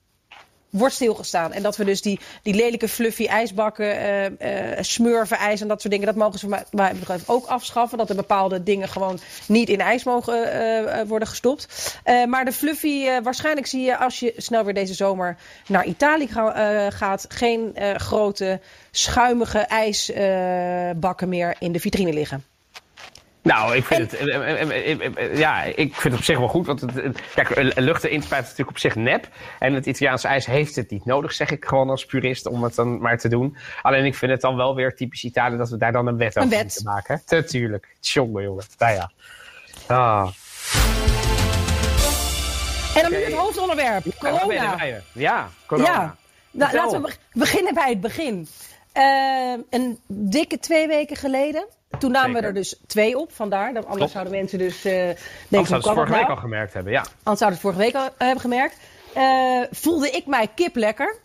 [0.77, 1.53] wordt stilgestaan.
[1.53, 3.95] En dat we dus die, die lelijke fluffy ijsbakken,
[4.41, 6.93] uh, smurven ijs en dat soort dingen, dat mogen ze mij
[7.25, 7.97] ook afschaffen.
[7.97, 11.95] Dat er bepaalde dingen gewoon niet in ijs mogen uh, worden gestopt.
[12.27, 15.37] maar de fluffy, waarschijnlijk zie je als je snel weer deze zomer
[15.67, 18.59] naar Italië ga, gaat, geen grote
[18.91, 22.56] schuimige ijsbakken meer in de vitrine liggen.
[23.47, 26.65] Nou, ik vind, het, eh, eh, eh, ja, ik vind het op zich wel goed.
[26.65, 29.27] Want het, kijk, luchten inspuiten is natuurlijk op zich nep.
[29.59, 32.75] En het Italiaanse ijs heeft het niet nodig, zeg ik gewoon als purist, om het
[32.75, 33.57] dan maar te doen.
[33.81, 36.37] Alleen ik vind het dan wel weer typisch Italië dat we daar dan een wet
[36.37, 37.21] over moeten maken.
[37.27, 37.95] Natuurlijk.
[37.99, 38.65] Tjonge, jongen.
[38.77, 39.11] Nou ja.
[39.87, 40.29] Ah.
[42.95, 44.03] En dan nu het hoofdonderwerp.
[44.19, 44.77] Corona.
[45.13, 45.91] Ja, corona.
[45.91, 46.15] Ja.
[46.51, 48.47] Nou, laten we beginnen bij het begin.
[48.93, 51.67] Uh, een dikke twee weken geleden
[51.99, 53.85] toen namen we er dus twee op, vandaar.
[53.85, 55.17] Anders zouden mensen dus uh, denken...
[55.49, 56.99] Anders zouden ze vorige week al gemerkt hebben, ja.
[56.99, 58.77] Anders zouden ze vorige week al uh, hebben gemerkt.
[59.17, 61.15] Uh, voelde ik mij kip lekker.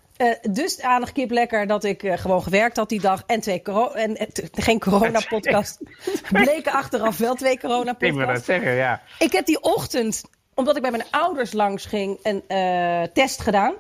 [0.51, 3.23] dus aanig kip lekker dat ik gewoon gewerkt had die dag.
[3.27, 5.79] En, twee en, en geen corona-podcast.
[6.31, 8.19] Bleken achteraf wel twee corona-podcasts.
[8.19, 9.03] Ik wil dat zeggen, ja.
[9.19, 10.23] Ik heb die ochtend,
[10.55, 12.43] omdat ik bij mijn ouders langs ging, een
[13.13, 13.75] test gedaan.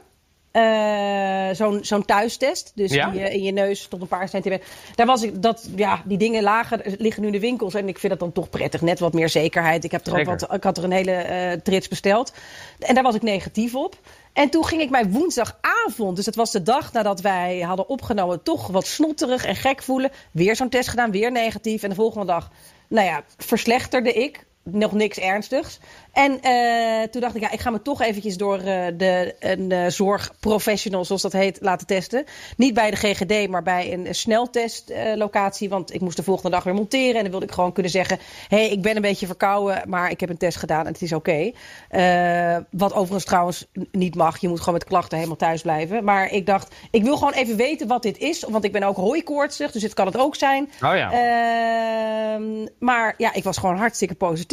[0.52, 2.72] Uh, zo'n zo'n thuistest.
[2.74, 4.66] Dus die, uh, in je neus tot een paar centimeter.
[4.94, 7.74] Daar was ik, dat, ja, die dingen lagen, liggen nu in de winkels.
[7.74, 8.80] En ik vind dat dan toch prettig.
[8.80, 9.84] Net wat meer zekerheid.
[9.84, 12.32] Ik, heb er ook wat, ik had er een hele uh, trits besteld.
[12.78, 13.96] En daar was ik negatief op.
[14.32, 18.42] En toen ging ik mij woensdagavond, dus dat was de dag nadat wij hadden opgenomen,
[18.42, 20.10] toch wat snotterig en gek voelen.
[20.30, 21.82] Weer zo'n test gedaan, weer negatief.
[21.82, 22.50] En de volgende dag,
[22.88, 25.78] nou ja, verslechterde ik nog niks ernstigs.
[26.12, 28.64] En uh, toen dacht ik, ja, ik ga me toch eventjes door uh,
[28.96, 32.24] de een uh, zorgprofessional, zoals dat heet, laten testen.
[32.56, 35.68] Niet bij de GGD, maar bij een sneltestlocatie.
[35.68, 37.14] want ik moest de volgende dag weer monteren.
[37.14, 40.10] En dan wilde ik gewoon kunnen zeggen: hé, hey, ik ben een beetje verkouden, maar
[40.10, 41.52] ik heb een test gedaan en het is oké.
[41.90, 42.64] Okay.
[42.70, 44.38] wat overigens trouwens niet mag.
[44.38, 46.04] Je moet gewoon met klachten helemaal thuis blijven.
[46.04, 48.44] Maar ik dacht, ik wil gewoon even weten wat dit is.
[48.48, 50.70] Want ik ben ook hooikoortsig, dus dit kan het ook zijn.
[50.82, 51.12] Oh ja.
[51.12, 54.50] Ehm, maar ja, ik was gewoon hartstikke positief.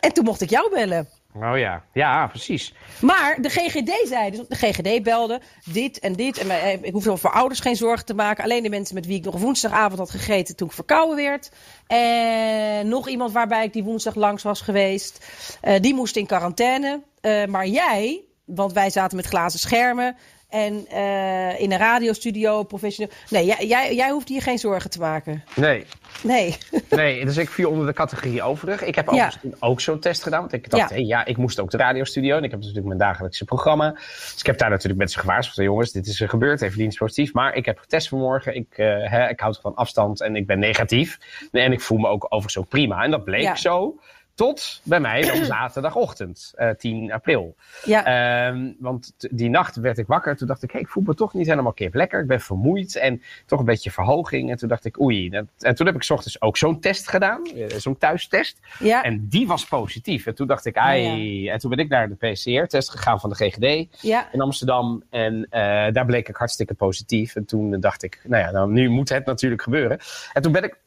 [0.00, 1.08] En toen mocht ik jou bellen.
[1.34, 2.74] Oh ja, ja, precies.
[3.00, 6.38] Maar de GGD zei, dus de GGD belde dit en dit.
[6.38, 8.44] En eh, ik hoefde voor ouders geen zorgen te maken.
[8.44, 11.50] Alleen de mensen met wie ik nog woensdagavond had gegeten toen ik verkouden werd.
[11.86, 15.26] En nog iemand waarbij ik die woensdag langs was geweest.
[15.64, 17.02] Uh, die moest in quarantaine.
[17.22, 20.16] Uh, maar jij, want wij zaten met glazen schermen.
[20.50, 23.12] En uh, in een radiostudio, professioneel.
[23.28, 25.44] Nee, jij, jij, jij hoeft hier geen zorgen te maken.
[25.56, 25.86] Nee.
[26.22, 26.56] Nee.
[26.90, 28.82] nee, dus ik viel onder de categorie overig.
[28.82, 29.32] Ik heb ja.
[29.58, 30.40] ook zo'n test gedaan.
[30.40, 30.94] Want ik dacht, ja.
[30.94, 32.36] Hey, ja, ik moest ook de radiostudio.
[32.36, 33.90] En ik heb natuurlijk mijn dagelijkse programma.
[33.90, 35.66] Dus ik heb daar natuurlijk mensen gewaarschuwd.
[35.66, 36.62] Jongens, dit is er gebeurd.
[36.62, 37.32] Even dienst positief.
[37.32, 38.54] Maar ik heb getest vanmorgen.
[38.54, 41.18] Ik, uh, hè, ik houd van afstand en ik ben negatief.
[41.52, 43.02] En ik voel me ook overigens zo prima.
[43.02, 43.56] En dat bleek ja.
[43.56, 43.98] zo.
[44.40, 47.56] Tot bij mij dan zaterdagochtend, uh, 10 april.
[47.84, 48.48] Ja.
[48.48, 50.36] Um, want die nacht werd ik wakker.
[50.36, 52.20] Toen dacht ik, hey, ik voel me toch niet helemaal kip lekker.
[52.20, 54.50] Ik ben vermoeid en toch een beetje verhoging.
[54.50, 55.28] En toen dacht ik, oei.
[55.58, 57.50] En toen heb ik ochtends ook zo'n test gedaan.
[57.54, 58.58] Uh, zo'n thuistest.
[58.78, 59.02] Ja.
[59.02, 60.26] En die was positief.
[60.26, 61.02] En toen dacht ik, ai.
[61.42, 61.52] Ja.
[61.52, 64.32] En toen ben ik naar de PCR-test gegaan van de GGD ja.
[64.32, 65.02] in Amsterdam.
[65.10, 65.50] En uh,
[65.92, 67.36] daar bleek ik hartstikke positief.
[67.36, 69.98] En toen dacht ik, nou ja, nou, nu moet het natuurlijk gebeuren.
[70.32, 70.78] En toen ben ik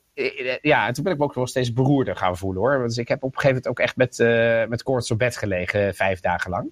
[0.62, 2.84] ja, en toen ben ik me ook wel steeds beroerder gaan voelen hoor.
[2.88, 5.38] Dus ik heb op een gegeven moment ook echt met, uh, met koorts op bed
[5.38, 6.70] gelegen, vijf dagen lang.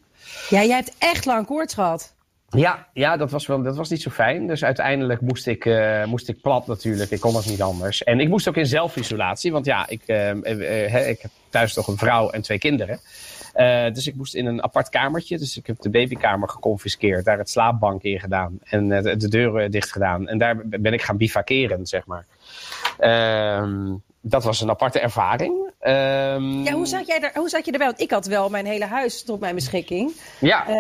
[0.50, 2.14] Ja, jij hebt echt lang koorts gehad.
[2.50, 4.48] Ja, ja dat, was wel, dat was niet zo fijn.
[4.48, 7.12] Dus uiteindelijk moest ik, uh, moest ik plat natuurlijk.
[7.12, 8.04] Ik kon dat niet anders.
[8.04, 9.52] En ik moest ook in zelfisolatie.
[9.52, 13.00] Want ja, ik, uh, ik heb thuis toch een vrouw en twee kinderen.
[13.56, 15.38] Uh, dus ik moest in een apart kamertje.
[15.38, 17.26] Dus ik heb de babykamer geconfiskeerd.
[17.26, 18.60] Daar het slaapbank in gedaan.
[18.64, 20.28] En de, de deuren dicht gedaan.
[20.28, 22.26] En daar ben ik gaan bivakeren, zeg maar.
[23.00, 25.71] Uh, dat was een aparte ervaring.
[25.84, 27.88] Um, ja, hoe zat, jij er, hoe zat je erbij?
[27.88, 30.12] Want ik had wel mijn hele huis tot mijn beschikking.
[30.40, 30.68] Ja.
[30.68, 30.76] Uh,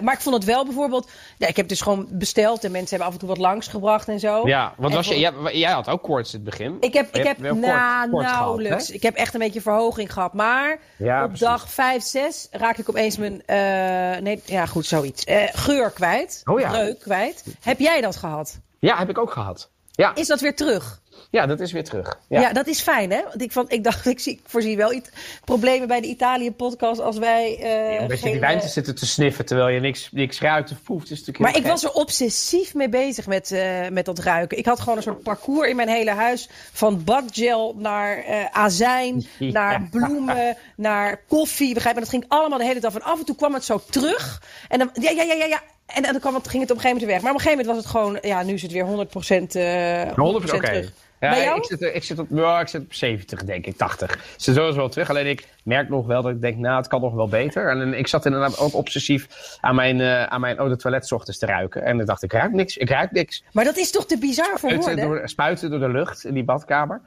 [0.00, 1.10] maar ik vond het wel bijvoorbeeld...
[1.38, 4.20] Ja, ik heb dus gewoon besteld en mensen hebben af en toe wat langsgebracht en
[4.20, 4.46] zo.
[4.46, 6.76] Ja, want was je, jij, jij, had ook koorts in het begin.
[6.80, 8.90] Ik heb, ik heb na, nauwelijks.
[8.90, 10.32] ik heb echt een beetje verhoging gehad.
[10.32, 11.46] Maar ja, op precies.
[11.46, 13.42] dag 5, 6 raak ik opeens mijn...
[13.46, 15.26] Uh, nee, ja goed, zoiets.
[15.26, 16.40] Uh, geur kwijt.
[16.44, 16.70] Oh ja.
[16.70, 17.44] Reuk kwijt.
[17.60, 18.60] Heb jij dat gehad?
[18.78, 19.70] Ja, heb ik ook gehad.
[19.90, 20.14] Ja.
[20.14, 21.01] Is dat weer terug?
[21.30, 22.18] Ja, dat is weer terug.
[22.28, 23.22] Ja, ja dat is fijn, hè?
[23.22, 25.10] Want ik, vond, ik dacht, ik, zie, ik voorzie wel iets
[25.44, 27.58] problemen bij de Italië-podcast als wij.
[27.58, 30.70] Uh, ja, omdat je die wijn te zitten te sniffen terwijl je niks, niks ruikt
[30.70, 31.10] of proeft.
[31.10, 34.58] Is natuurlijk maar ik was er obsessief mee bezig met, uh, met dat ruiken.
[34.58, 36.48] Ik had gewoon een soort parcours in mijn hele huis.
[36.72, 39.52] Van badgel naar uh, azijn, ja.
[39.52, 41.74] naar bloemen, naar koffie.
[41.74, 42.00] Begrijp je?
[42.00, 42.94] Dat ging allemaal de hele dag.
[42.94, 44.42] En af en toe kwam het zo terug.
[44.68, 45.44] En dan, ja, ja, ja, ja.
[45.44, 45.62] ja.
[45.86, 47.20] En, dan kwam het, ging het op een gegeven moment weg.
[47.22, 50.02] Maar op een gegeven moment was het gewoon, ja, nu is het weer 100%, uh,
[50.10, 50.92] 100%, 100% terug.
[51.30, 51.54] Ja?
[51.54, 54.14] Ik, zit, ik, zit op, ja, ik zit op 70, denk ik, 80.
[54.14, 55.10] Ik zit sowieso wel terug.
[55.10, 57.68] Alleen ik merk nog wel dat ik denk, nou, het kan nog wel beter.
[57.68, 59.26] En ik zat inderdaad ook obsessief
[59.60, 61.84] aan mijn, eh, aan mijn eau de toilet ochtends te ruiken.
[61.84, 63.44] En ik dacht, ik ruik niks, ik ruik niks.
[63.52, 65.18] Maar dat is toch te bizar voor Spuiten woorden?
[65.18, 67.00] door, spuiten door de lucht in die badkamer.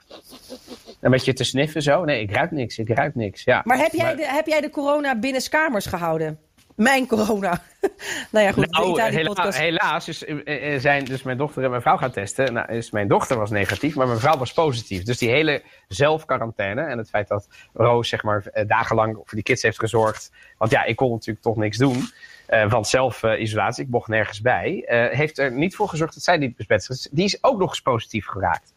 [1.01, 2.03] Een beetje te sniffen zo.
[2.03, 3.43] Nee, ik ruik niks, ik ruik niks.
[3.43, 3.61] Ja.
[3.63, 6.39] Maar heb jij, de, heb jij de corona binnenskamers gehouden?
[6.75, 7.61] Mijn corona.
[8.31, 8.71] nou ja, goed.
[8.71, 8.85] Nou,
[9.17, 12.53] hela- helaas is, eh, eh, zijn dus mijn dochter en mijn vrouw gaan testen.
[12.53, 15.03] Nou, is mijn dochter was negatief, maar mijn vrouw was positief.
[15.03, 19.43] Dus die hele zelfquarantaine en het feit dat Roos zeg maar eh, dagenlang voor die
[19.43, 20.31] kids heeft gezorgd.
[20.57, 22.09] Want ja, ik kon natuurlijk toch niks doen.
[22.45, 24.83] eh van zelfisolatie, ik mocht nergens bij.
[24.87, 26.87] eh, heeft er niet voor gezorgd dat zij niet besmet is.
[26.87, 28.73] Dus Die is ook nog eens positief geraakt.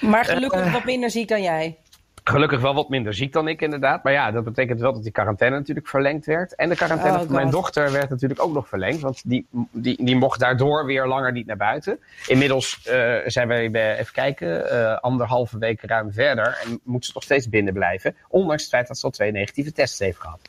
[0.00, 1.76] Maar gelukkig eh, wat minder ziek dan jij.
[2.24, 4.04] Gelukkig wel wat minder ziek dan ik, inderdaad.
[4.04, 6.54] Maar ja, dat betekent wel dat die quarantaine natuurlijk verlengd werd.
[6.54, 9.00] En de quarantaine Oh, van mijn dochter werd natuurlijk ook nog verlengd.
[9.00, 11.98] Want die, die, die mocht daardoor weer langer niet naar buiten.
[12.26, 16.60] Inmiddels eh, zijn wij bij, even kijken, eh, anderhalve week ruim verder.
[16.64, 18.16] En moet ze nog steeds binnen blijven.
[18.28, 20.40] Ondanks het feit dat ze al twee negatieve tests heeft gehad.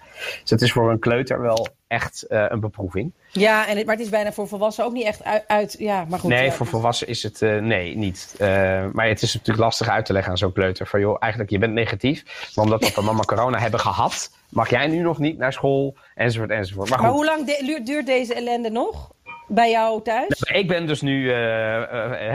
[0.41, 3.11] Dus het is voor een kleuter wel echt eh, een beproeving.
[3.31, 5.43] Ja, en het, maar het is bijna voor volwassenen ook niet echt uit.
[5.47, 6.29] uit ja, maar goed.
[6.29, 6.51] nee, ja.
[6.51, 8.35] voor volwassenen is het eh, nee, niet.
[8.39, 8.47] Eh,
[8.91, 10.87] maar het is natuurlijk lastig uit te leggen aan zo'n kleuter.
[10.87, 12.51] Van joh, eigenlijk je bent negatief.
[12.55, 15.97] Maar omdat papa en mama corona hebben gehad, mag jij nu nog niet naar school.
[16.15, 16.89] Enzovoort, enzovoort.
[16.89, 19.13] Maar Maar hoe lang de- duurt- deze ellende nog?
[19.47, 20.41] Bij jou thuis?
[20.41, 21.29] ik ben dus nu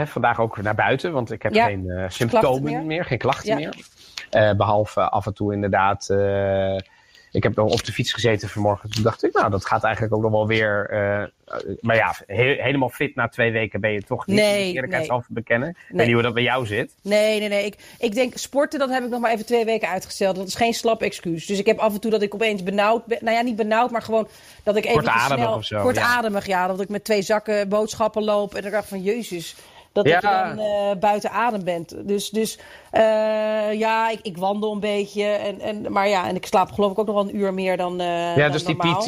[0.05, 1.11] vandaag ook naar buiten.
[1.11, 2.83] Want ik heb Ja, geen symptomen meer?
[2.83, 3.05] meer?
[3.05, 3.55] geen klachten Ja.
[3.55, 3.75] meer.
[4.29, 6.09] Eh, behalve af en toe inderdaad...
[7.31, 8.89] ik heb nog op de fiets gezeten vanmorgen.
[8.89, 10.87] Toen dacht ik, nou, dat gaat eigenlijk ook nog wel weer.
[10.89, 11.23] eh,
[11.81, 14.35] maar ja, he- helemaal fit na twee weken ben je toch niet.
[14.35, 15.69] Nee, eerlijkheidshalve bekennen.
[15.69, 16.05] Ik weet Nee.
[16.05, 16.91] niet hoe dat bij jou zit.
[17.01, 17.65] Nee, nee, nee.
[17.65, 20.35] Ik, ik denk sporten, dat heb ik nog maar even twee weken uitgesteld.
[20.35, 21.45] Dat is geen slap excuus.
[21.45, 23.17] Dus ik heb af en toe dat ik opeens benauwd ben.
[23.21, 24.27] Nou ja, niet benauwd, maar gewoon
[24.63, 25.53] dat ik even Kortademig snel...
[25.57, 26.67] of zo, Kortademig, ja.
[26.67, 28.55] Dat ik met twee zakken boodschappen loop.
[28.55, 29.55] En dan dacht van, jezus.
[29.93, 30.15] Dat, Ja.
[30.15, 32.07] je dan eh, buiten adem bent.
[32.07, 32.57] Dus, dus
[32.91, 33.01] eh,
[33.73, 35.23] ja, ik, ik wandel een beetje.
[35.23, 37.77] En, en, maar ja, en ik slaap geloof ik ook nog wel een uur meer
[37.77, 38.75] dan eh Ja, dan dus die.
[38.75, 39.07] PT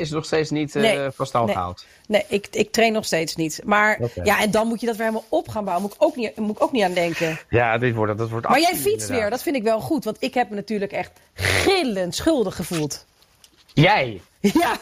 [0.00, 1.54] is nog steeds niet Nee, van stal nee.
[1.54, 1.86] gehaald.
[2.06, 3.60] Nee, ik, ik train nog steeds niet.
[3.64, 5.84] Maar ja, en dan moet je dat weer helemaal op gaan bouwen.
[5.86, 7.38] Moet ik ook niet, moet ik ook niet aan denken.
[7.48, 10.04] Ja, dit wordt, dat wordt Maar jij fietst weer, dat vind ik wel goed.
[10.04, 13.04] Want ik heb me natuurlijk echt gillend schuldig gevoeld.
[13.74, 14.20] Jij?
[14.40, 14.78] Ja,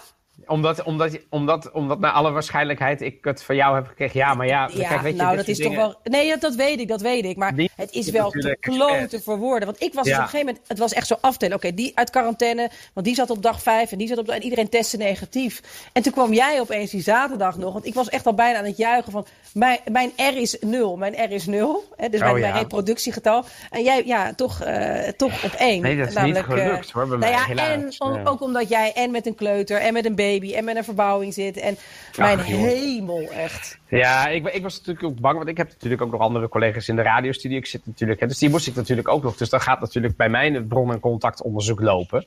[0.46, 4.18] Omdat, omdat, omdat, omdat naar alle waarschijnlijkheid ik het van jou heb gekregen.
[4.20, 5.94] Ja, maar ja, ja kijk, weet je, nou dat is toch wel...
[6.04, 7.36] Nee, dat, dat weet ik, dat weet ik.
[7.36, 9.66] Maar Die- het is wel te kloten voor woorden.
[9.68, 10.64] Want ik was dus op een gegeven moment...
[10.68, 11.56] Het was echt zo aftellen.
[11.56, 12.70] Oké, die uit quarantaine.
[12.92, 14.28] Want die zat op dag vijf en die zat op...
[14.28, 15.60] En iedereen testte negatief.
[15.92, 17.72] En toen kwam jij opeens die zaterdag nog.
[17.72, 19.26] Want ik was echt al bijna aan het juichen van...
[19.54, 20.96] Mijn, mijn R is nul.
[20.96, 21.84] Mijn R is nul.
[21.96, 23.44] Hè, dus Oh, mijn, reproductiegetal.
[23.70, 25.82] En jij, ja, toch, eh, toch op één.
[25.82, 27.98] Nee, dat is Namelijk, niet eh, gelukt hoor, bij nou mij, ja, helaas.
[27.98, 30.76] en om- ook omdat jij en met een kleuter en met een baby en met
[30.76, 31.56] een verbouwing zit.
[31.56, 31.76] En
[32.16, 33.78] mijn hemel, echt.
[33.88, 36.88] Ja, ik, ik was natuurlijk ook bang, want ik heb natuurlijk ook nog andere collega's
[36.88, 37.58] in de radiostudio.
[37.58, 39.36] Ik zit natuurlijk, hè, dus die moest ik natuurlijk ook nog.
[39.36, 42.26] Dus dan gaat natuurlijk bij mij het bron- en contactonderzoek lopen.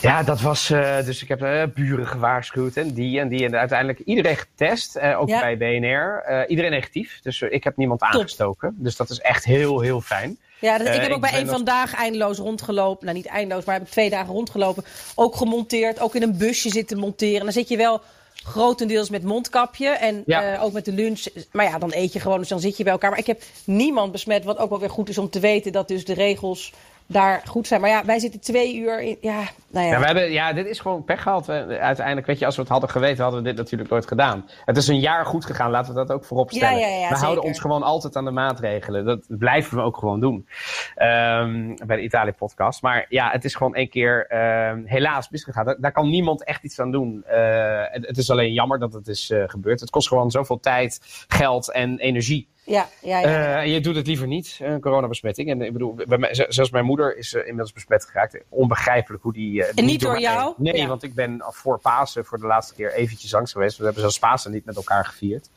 [0.00, 3.44] Ja, dat was, eh, dus ik heb eh, buren gewaarschuwd en die en die.
[3.44, 5.40] En uiteindelijk iedereen getest, eh, ook Ja.
[5.40, 6.24] bij BNR.
[6.48, 8.74] Iedereen negatief, dus ik heb niemand aangestoken.
[8.78, 10.38] Dus dat is echt heel, heel fijn.
[10.60, 13.04] Ja, dat, ik Eh, heb ook ik bij één nog- vandaag eindeloos rondgelopen.
[13.04, 14.84] Nou, niet eindeloos, maar heb ik twee dagen rondgelopen.
[15.14, 17.42] Ook gemonteerd, ook in een busje zitten monteren.
[17.44, 18.00] Dan zit je wel
[18.42, 20.58] grotendeels met mondkapje en Ja.
[20.58, 21.24] ook met de lunch.
[21.52, 23.10] Maar ja, dan eet je gewoon, dus dan zit je bij elkaar.
[23.10, 25.88] Maar ik heb niemand besmet, wat ook wel weer goed is om te weten dat
[25.88, 26.72] dus de regels
[27.10, 27.80] daar goed zijn.
[27.80, 29.16] Maar ja, wij zitten twee uur in.
[29.20, 29.92] Ja, nou ja.
[29.92, 31.48] Ja, we hebben, ja, dit is gewoon pech gehad.
[31.48, 34.48] Uiteindelijk, weet je, als we het hadden geweten, hadden we dit natuurlijk nooit gedaan.
[34.64, 36.78] Het is een jaar goed gegaan, laten we dat ook voorop stellen.
[36.78, 39.04] Ja, ja, ja, we houden ons gewoon altijd aan de maatregelen.
[39.04, 40.48] Dat blijven we ook gewoon doen.
[40.94, 42.82] Ehm, bij de Italië-podcast.
[42.82, 45.64] Maar ja, het is gewoon één keer ehm, helaas misgegaan.
[45.64, 47.24] Daar, daar kan niemand echt iets aan doen.
[47.24, 49.80] Eh, het, het is alleen jammer dat het is eh, gebeurd.
[49.80, 52.48] Het kost gewoon zoveel tijd, geld en energie.
[52.68, 53.60] Ja, ja, ja.
[53.62, 55.50] Eh, je doet het liever niet, een coronabesmetting.
[55.50, 58.38] En ik bedoel, bij mij, zelfs mijn moeder is eh, inmiddels besmet geraakt.
[58.48, 59.64] Onbegrijpelijk hoe die...
[59.64, 60.54] eh, En niet door jou?
[60.56, 60.86] Nee, Ja.
[60.86, 63.76] want ik ben voor Pasen voor de laatste keer eventjes langs geweest.
[63.78, 65.48] We hebben zelfs Pasen niet met elkaar gevierd.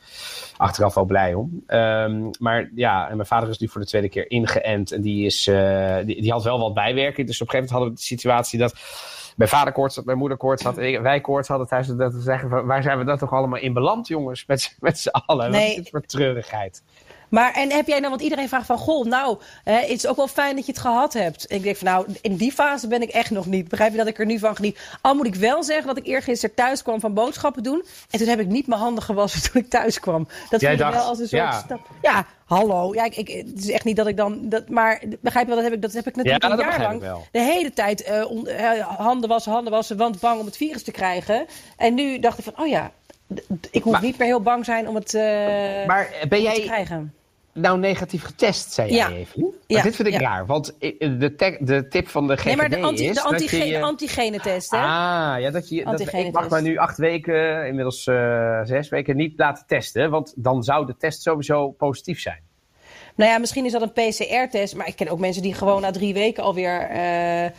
[0.56, 1.62] Achteraf wel blij om.
[1.66, 4.92] Ehm, maar ja, en mijn vader is nu voor de tweede keer ingeënt.
[4.92, 7.26] En die, is, eh, die, die had wel wat bijwerking.
[7.26, 8.74] Dus op een gegeven moment hadden we de situatie dat...
[9.36, 11.86] Mijn vader koorts had, mijn moeder koorts had, wij koorts hadden thuis.
[11.86, 14.46] Dat we zeggen, van, waar zijn we dat toch allemaal in beland, jongens?
[14.46, 15.50] Met, z'n- met z'n allen.
[15.50, 15.68] Wat Nee.
[15.70, 16.82] is dit voor treurigheid?
[17.32, 20.16] Maar en heb jij nou, want iedereen vraagt van, goh, nou, hè, het is ook
[20.16, 21.46] wel fijn dat je het gehad hebt.
[21.46, 23.68] En ik denk van, nou, in die fase ben ik echt nog niet.
[23.68, 24.78] Begrijp je dat ik er nu van geniet?
[25.00, 27.84] Al moet ik wel zeggen dat ik eergisteren thuis kwam van boodschappen doen.
[28.10, 30.28] En toen heb ik niet mijn handen gewassen toen ik thuis kwam.
[30.50, 31.58] Dat Jij dacht, wel als een soort ja.
[31.64, 31.88] stap.
[32.02, 32.94] Ja, hallo.
[32.94, 35.62] Ja, ik, ik, het is echt niet dat ik dan, dat, maar begrijp je wel,
[35.62, 37.02] dat heb ik, dat heb ik natuurlijk Ja, een jaar lang.
[37.30, 40.82] De hele tijd eh, on- eh, handen wassen, handen wassen, want bang om het virus
[40.82, 41.46] te krijgen.
[41.76, 42.90] En nu dacht ik van, oh ja,
[43.70, 45.22] ik hoef niet meer heel bang zijn om het, eh,
[45.86, 47.14] Maar ben het te jij, krijgen.
[47.52, 49.08] Nou negatief getest, zei Ja.
[49.08, 49.54] jij even.
[49.66, 50.20] Ja, dit vind ik ja.
[50.20, 53.58] raar, want de, de tip van de GGD Nee, maar de, anti, is de antige,
[53.58, 53.80] dat je...
[53.80, 54.76] antigenetest, hè?
[54.76, 59.16] Ah, ja, dat je, dat, ik mag me nu acht weken, inmiddels eh, zes weken,
[59.16, 60.10] niet laten testen.
[60.10, 62.40] Want dan zou de test sowieso positief zijn.
[63.14, 64.76] Nou ja, misschien is dat een PCR-test.
[64.76, 67.50] Maar ik ken ook mensen die gewoon na drie weken alweer eh,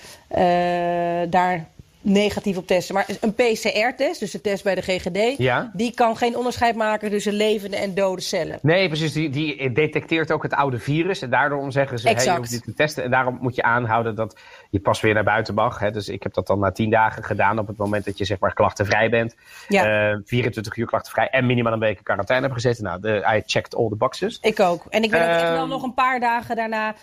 [1.30, 1.68] daar
[2.04, 2.96] negatief op testen.
[2.96, 5.72] Maar een PCR-test, dus de test bij de GGD, Ja?
[5.74, 8.60] die kan geen onderscheid maken tussen levende en dode cellen.
[8.62, 9.14] Nee, precies.
[9.14, 11.22] Die, die detecteert ook het oude virus.
[11.22, 13.04] En daarom zeggen ze, hey, je hoeft niet te testen.
[13.04, 14.38] En daarom moet je aanhouden dat
[14.70, 15.80] je pas weer naar buiten mag.
[15.80, 15.92] Hè.
[15.92, 18.40] Dus ik heb dat dan na tien dagen gedaan op het moment dat je zeg
[18.40, 19.36] maar klachtenvrij bent.
[19.68, 20.12] Ja.
[20.12, 22.84] Eh, 24 uur klachtenvrij en minimaal een week in quarantaine hebt gezeten.
[22.84, 24.38] Nou, de, I checked all the boxes.
[24.42, 24.86] Ik ook.
[24.90, 25.70] En ik ben ook echt wel Ehm.
[25.70, 26.96] nog een paar dagen daarna.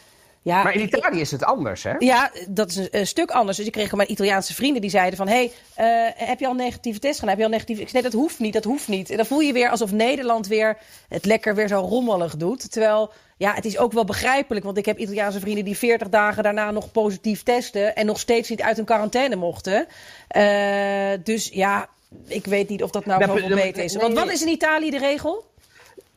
[0.43, 1.95] Ja, Maar in Italië is het anders, hè?
[1.99, 3.57] Ja, dat is een, een stuk anders.
[3.57, 5.29] Dus ik kreeg mijn Italiaanse vrienden die zeiden van...
[5.29, 7.29] hey, eh, heb je al een negatieve test gedaan?
[7.29, 7.83] Heb je al negatieve...
[7.83, 9.11] Ik zei, nee, dat hoeft niet, dat hoeft niet.
[9.11, 12.73] En dan voel je weer alsof Nederland weer het lekker weer zo rommelig doet.
[12.73, 14.65] Terwijl, ja, het is ook wel begrijpelijk.
[14.65, 17.97] Want ik heb Italiaanse vrienden die 40 dagen daarna nog positief testen...
[17.97, 19.87] en nog steeds niet uit hun quarantaine mochten.
[20.29, 21.89] Eh, dus ja,
[22.27, 23.97] ik weet niet of dat nou Nou, zoveel nee, beter is.
[23.97, 25.49] Want wat is in Italië de regel?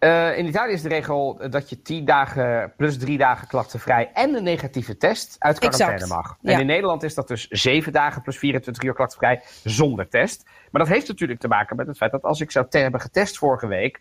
[0.03, 4.35] Eh, in Italië is de regel dat je 10 dagen plus 3 dagen klachtenvrij en
[4.35, 6.11] een negatieve test uit quarantaine Exact.
[6.13, 6.37] mag.
[6.41, 6.53] Ja.
[6.53, 10.43] En in Nederland is dat dus 7 dagen plus 24 uur klachtenvrij zonder test.
[10.71, 13.37] Maar dat heeft natuurlijk te maken met het feit dat als ik zou hebben getest
[13.37, 13.99] vorige week,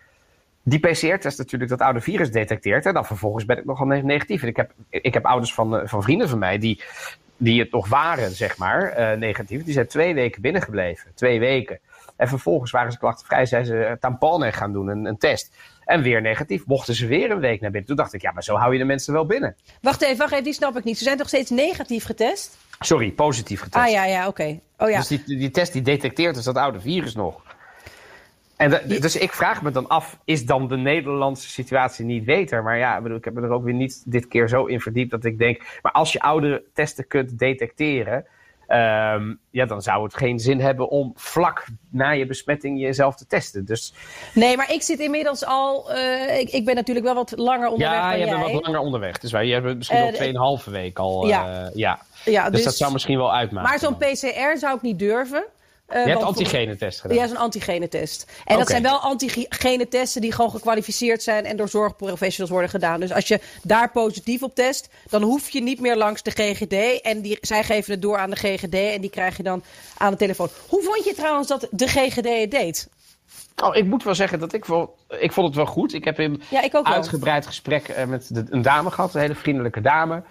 [0.62, 2.86] die PCR-test natuurlijk dat oude virus detecteert.
[2.86, 4.42] En dan vervolgens ben ik nogal ne- negatief.
[4.42, 6.82] En ik heb, ik heb ouders van, eh, van vrienden van mij die,
[7.36, 9.64] die het nog waren, zeg maar, eh, negatief.
[9.64, 11.10] Die zijn twee weken binnengebleven.
[11.14, 11.78] Twee weken.
[12.16, 15.54] En vervolgens waren ze klachtenvrij, zijn ze tamponnen gaan doen, een, een test.
[15.92, 16.66] En weer negatief.
[16.66, 17.88] Mochten ze weer een week naar binnen.
[17.88, 19.56] Toen dacht ik, ja, maar zo hou je de mensen wel binnen.
[19.80, 20.98] Wacht even, wacht even, die snap ik niet.
[20.98, 22.58] Ze zijn toch steeds negatief getest?
[22.80, 23.84] Sorry, positief getest.
[23.84, 24.58] Ah ja, ja, oké.
[24.78, 24.98] Oh ja.
[24.98, 27.42] Dus die, die test die detecteert dus dat oude virus nog.
[28.56, 32.62] En de- dus ik vraag me dan af, is dan de Nederlandse situatie niet beter?
[32.62, 34.80] Maar ja, ik, bedoel, ik heb me er ook weer niet dit keer zo in
[34.80, 35.78] verdiept dat ik denk...
[35.82, 38.26] Maar als je oude testen kunt detecteren...
[38.72, 43.26] ehm, ja, dan zou het geen zin hebben om vlak na je besmetting jezelf te
[43.26, 43.64] testen.
[43.64, 43.94] Dus
[44.34, 45.92] Nee, maar ik zit inmiddels al.
[45.92, 49.18] eh, ik, ik ben natuurlijk wel wat langer onderweg ja, je bent wat langer onderweg.
[49.18, 49.98] Dus wij, hebt misschien
[50.34, 51.26] Eh, al 2,5 week al.
[51.26, 51.64] ja.
[51.66, 51.98] eh, ja.
[52.24, 53.68] Ja, Dus, dat zou misschien wel uitmaken.
[53.70, 53.96] Maar zo'n.
[53.96, 55.44] PCR zou ik niet durven.
[55.92, 57.16] Eh, Je hebt antigenetest gedaan.
[57.16, 58.24] Ja, zo'n antigenetest.
[58.44, 63.00] En dat zijn wel antigenetesten die gewoon gekwalificeerd zijn en door zorgprofessionals worden gedaan.
[63.00, 67.00] Dus als je daar positief op test, dan hoef je niet meer langs de GGD.
[67.00, 69.62] En die, zij geven het door aan de GGD en die krijg je dan
[69.96, 70.48] aan de telefoon.
[70.68, 72.88] Hoe vond je trouwens dat de GGD het deed?
[73.62, 75.94] Oh, ik moet wel zeggen dat ik, vond, ik vond het wel goed.
[75.94, 76.94] Ik heb een Ja, ik ook wel.
[76.94, 80.22] uitgebreid gesprek eh, met de, een dame gehad, een hele vriendelijke dame.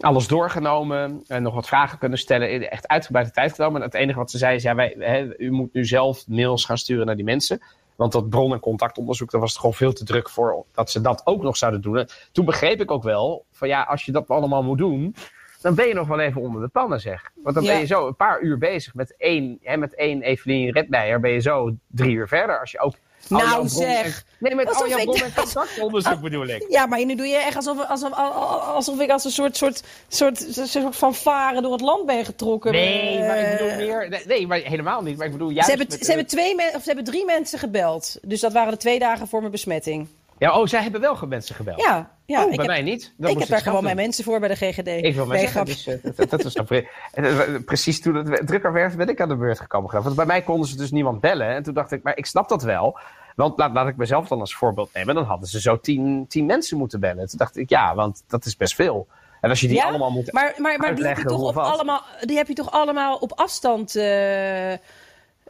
[0.00, 2.70] Alles doorgenomen en nog wat vragen kunnen stellen.
[2.70, 3.80] Echt uitgebreide tijd genomen.
[3.80, 6.64] En het enige wat ze zei is, ja, wij, hè, u moet nu zelf mails
[6.64, 7.62] gaan sturen naar die mensen.
[7.96, 11.00] Want dat bron- en contactonderzoek, daar was het gewoon veel te druk voor dat ze
[11.00, 11.98] dat ook nog zouden doen.
[11.98, 15.14] En toen begreep ik ook wel, van ja, als je dat allemaal moet doen,
[15.62, 17.30] dan ben je nog wel even onder de pannen, zeg.
[17.42, 17.70] Want dan Ja.
[17.70, 21.30] ben je zo een paar uur bezig met één, hè, met één Evelien Redmeijer, ben
[21.30, 22.60] je zo drie uur verder.
[22.60, 22.94] Als je ook
[23.28, 24.24] al Nou, jouw zeg.
[24.38, 26.64] Nee, met al Alsof jouw bron- en dacht- contactonderzoek bedoel ik.
[26.68, 30.38] Ja, maar nu doe je echt alsof, alsof, alsof ik als een soort, soort, soort,
[30.68, 32.72] soort van varen door het land ben getrokken.
[32.72, 34.08] Nee, maar ik bedoel Eh, meer.
[34.08, 35.16] Nee, Nee, maar helemaal niet.
[35.16, 35.64] Maar ik bedoel juist.
[35.70, 38.18] Ze hebben, met, ze, hebben twee men, of ze hebben drie mensen gebeld.
[38.22, 40.08] Dus dat waren de twee dagen voor mijn besmetting.
[40.42, 41.80] Ja, oh, zij hebben wel mensen gebeld.
[41.80, 43.14] Ja, ja oh, bij heb, mij niet.
[43.16, 44.86] Dan ik heb daar gewoon mijn mensen voor bij de GGD.
[44.86, 45.66] Ik wil maar Nee, zeggen, grap.
[45.66, 49.28] dus, dat, dat was dan pre- eh, precies toen het drukker werd, ben ik aan
[49.28, 50.02] de beurt gekomen.
[50.02, 51.46] Want bij mij konden ze dus niemand bellen.
[51.48, 52.98] En toen dacht ik, maar ik snap dat wel.
[53.36, 55.14] Want laat, laat ik mezelf dan als voorbeeld nemen.
[55.14, 57.28] Dan hadden ze zo tien, tien mensen moeten bellen.
[57.28, 59.06] Toen dacht ik, ja, want dat is best veel.
[59.40, 61.48] En als je die Ja, allemaal moet Maar, maar, maar die, heb je uitleggen toch
[61.48, 63.96] op allemaal, die heb je toch allemaal op afstand.
[63.96, 64.72] eh,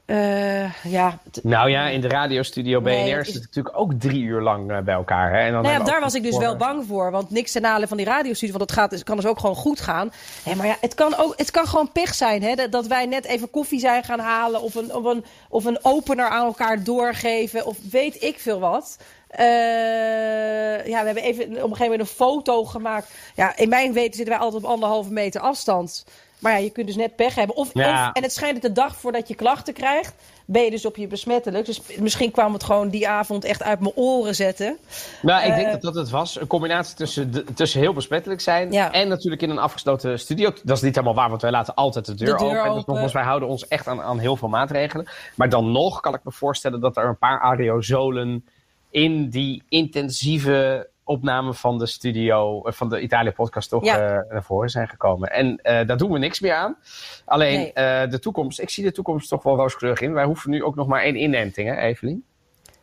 [0.07, 4.41] eh, ja, Nou ja, in de radiostudio BNR Nee, is- het natuurlijk ook drie uur
[4.41, 5.31] lang eh, bij elkaar.
[5.33, 5.39] Hè?
[5.39, 7.11] En dan nou ja, daar was ik dus voor- wel bang voor.
[7.11, 8.57] Want niks ten nadele van die radiostudio.
[8.59, 10.13] Want het gaat, kan dus ook gewoon goed gaan.
[10.43, 12.43] Hé, maar ja, het kan, ook, het kan gewoon pech zijn.
[12.43, 12.55] Hè?
[12.55, 14.63] Dat, dat wij net even koffie zijn gaan halen.
[14.63, 17.67] Of een, of, een, of een opener aan elkaar doorgeven.
[17.67, 18.97] Of weet ik veel wat.
[19.29, 23.11] Eh, ja, we hebben even op een gegeven moment een foto gemaakt.
[23.35, 26.05] Ja, in mijn weten zitten wij altijd op anderhalve meter afstand.
[26.43, 27.57] Maar ja, je kunt dus net pech hebben.
[27.57, 28.09] Of, Ja.
[28.09, 30.15] of- en het schijnt dat de dag voordat je klachten krijgt,
[30.47, 31.67] ben je dus op je besmettelijk.
[31.67, 34.79] Dus misschien kwam het gewoon die avond echt uit mijn oren zetten.
[35.23, 36.41] Nou, ik Eh, denk dat dat het was.
[36.41, 38.93] Een combinatie tussen, de- tussen heel besmettelijk zijn Ja.
[38.93, 40.53] en natuurlijk in een afgesloten studio.
[40.63, 42.71] Dat is niet helemaal waar, want wij laten altijd de deur, De deur open.
[42.71, 42.83] Open.
[42.87, 45.09] nogmaals, wij houden ons echt aan, aan heel veel maatregelen.
[45.37, 48.45] Maar dan nog kan ik me voorstellen dat er een paar aerosolen
[48.91, 53.99] in die intensieve opname van de studio, eh, van de Italië-podcast toch Ja.
[53.99, 55.31] eh, naar voren zijn gekomen.
[55.31, 56.77] En eh, daar doen we niks meer aan.
[57.25, 58.07] Alleen Nee.
[58.09, 60.13] de toekomst, ik zie de toekomst toch wel rooskleurig in.
[60.13, 62.25] Wij hoeven nu ook nog maar één inenting, hè, Evelien?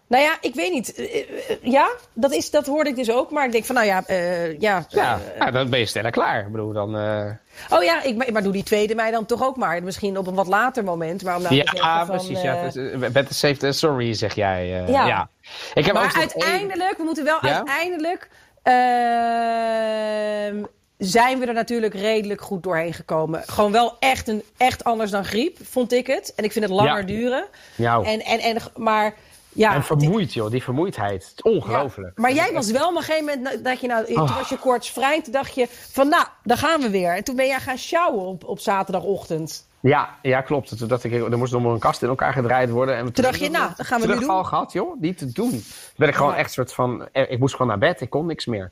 [0.10, 0.94] Nou ja, ik weet niet.
[0.96, 1.26] Eh, eh,
[1.62, 3.32] Ja, dat, is, dat hoorde ik dus ook.
[3.32, 4.86] Maar ik denk van, nou ja, eh, ja.
[4.90, 6.40] Ja, eh, nou, dan ben je sneller klaar.
[6.46, 6.98] Ik bedoel, dan...
[6.98, 7.32] eh,
[7.78, 9.84] oh ja, ik, maar, maar doe die tweede mij dan toch ook maar.
[9.84, 11.24] Misschien op een wat later moment.
[11.24, 12.38] Maar om nou te zeggen ja, van, precies.
[12.38, 14.84] eh, ja, eh, better safe than sorry, zeg jij.
[14.84, 15.08] eh, Ja.
[15.08, 15.30] ja.
[15.74, 17.56] Ik heb maar uiteindelijk, we moeten wel Ja?
[17.56, 18.30] uiteindelijk.
[18.64, 20.64] ehm,
[20.98, 23.44] zijn we er natuurlijk redelijk goed doorheen gekomen.
[23.46, 26.34] Gewoon wel echt, een, echt anders dan griep, vond ik het.
[26.36, 27.06] En ik vind het langer Ja.
[27.06, 27.46] duren.
[27.76, 29.14] Nou, En, en, en, maar
[29.54, 30.52] ja, en vermoeid, joh.
[30.52, 31.24] Die vermoeidheid.
[31.24, 32.12] Het is ongelooflijk.
[32.16, 34.38] Ja, maar jij was wel op een gegeven moment dat- je nou, toen Oh.
[34.38, 37.16] was je koortsvrij, toen dacht je van nou, daar gaan we weer.
[37.16, 39.68] En toen ben jij gaan sjouwen op, op zaterdagochtend.
[39.82, 40.78] Ja, ja, klopt.
[40.78, 42.96] Toen dacht ik, er moest nog een kast in elkaar gedraaid worden.
[42.96, 44.46] En Toen dacht je, nou, dat gaan we nu doen.
[44.46, 45.00] gehad, joh.
[45.02, 45.50] Niet te doen.
[45.50, 45.64] Toen
[45.96, 46.38] ben ik gewoon Ja.
[46.38, 47.08] echt soort van...
[47.12, 48.02] eh, Ik moest gewoon naar bed.
[48.02, 48.72] Ik kon niks meer.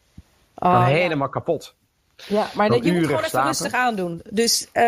[0.56, 1.76] Oh, helemaal kapot.
[2.26, 4.22] Ja, maar dat, je moet gewoon even rustig aandoen.
[4.30, 4.84] Dus eh,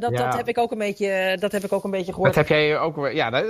[0.00, 0.24] dat, Ja.
[0.24, 2.34] dat, heb ik ook een beetje, dat heb ik ook een beetje gehoord.
[2.34, 3.08] Dat heb jij ook.
[3.12, 3.44] Ja, dat,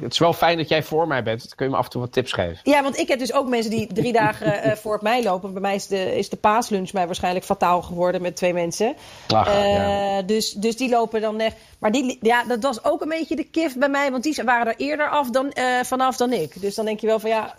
[0.00, 1.40] het, is wel fijn dat jij voor mij bent.
[1.40, 2.58] Dan kun je me af en toe wat tips geven.
[2.62, 5.52] Ja, want ik heb dus ook mensen die drie dagen eh, voor mij lopen.
[5.52, 8.94] Bij mij is de, is de paaslunch mij waarschijnlijk fataal geworden met twee mensen.
[9.28, 10.22] Ach, Eh, ja.
[10.22, 11.56] dus, dus die lopen dan echt.
[11.78, 14.10] Maar die, ja, dat was ook een beetje de kif bij mij.
[14.10, 15.52] Want die waren er eerder af dan,
[15.82, 16.60] vanaf dan ik.
[16.60, 17.54] Dus dan denk je wel van ja,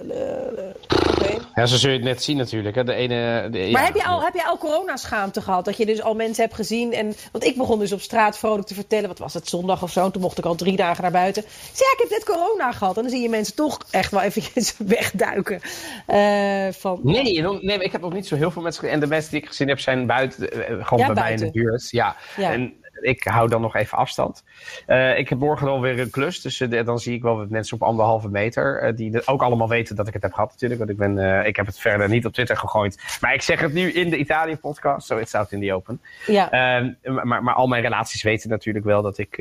[1.12, 1.38] oké.
[1.56, 2.76] Ja, zo zul je het net zien natuurlijk.
[2.76, 2.84] Hè.
[2.84, 3.86] De ene, de, Maar ja.
[3.86, 5.66] heb, je al, heb je al coronaschaamte gehad?
[5.66, 6.94] Dat je dus al mensen hebt gezien?
[6.94, 9.08] En, want ik begon dus op straat vrolijk te vertellen.
[9.08, 10.06] Wat was het, zondag of zo?
[10.06, 11.44] En toen mocht ik al drie dagen naar buiten.
[11.74, 12.96] Zei, ja, ik heb net corona gehad.
[12.96, 15.62] En dan zie je mensen toch echt wel eventjes wegduiken.
[16.06, 18.90] Eh, van, Nee, nee, ik heb ook niet zo heel veel mensen.
[18.90, 21.38] En de mensen die ik gezien heb zijn buiten, eh, gewoon Ja, bij mij in
[21.38, 21.90] de buurt.
[21.90, 22.16] Ja.
[22.38, 22.52] Ja.
[22.52, 24.44] En ik hou dan nog even afstand.
[24.86, 26.42] Eh, ik heb morgen alweer een klus.
[26.42, 28.80] Dus eh, dan zie ik wel wat mensen op anderhalve meter.
[28.82, 30.80] eh, die ook allemaal weten dat ik het heb gehad, natuurlijk.
[30.80, 33.18] Want ik, ben, ik heb het verder niet op Twitter gegooid.
[33.22, 35.08] Maar ik zeg het nu in de Italië-podcast.
[35.08, 36.02] Zo, it's out in the open.
[36.26, 36.52] ja.
[36.52, 36.92] Ehm,
[37.24, 39.36] maar, maar al mijn relaties weten natuurlijk wel dat ik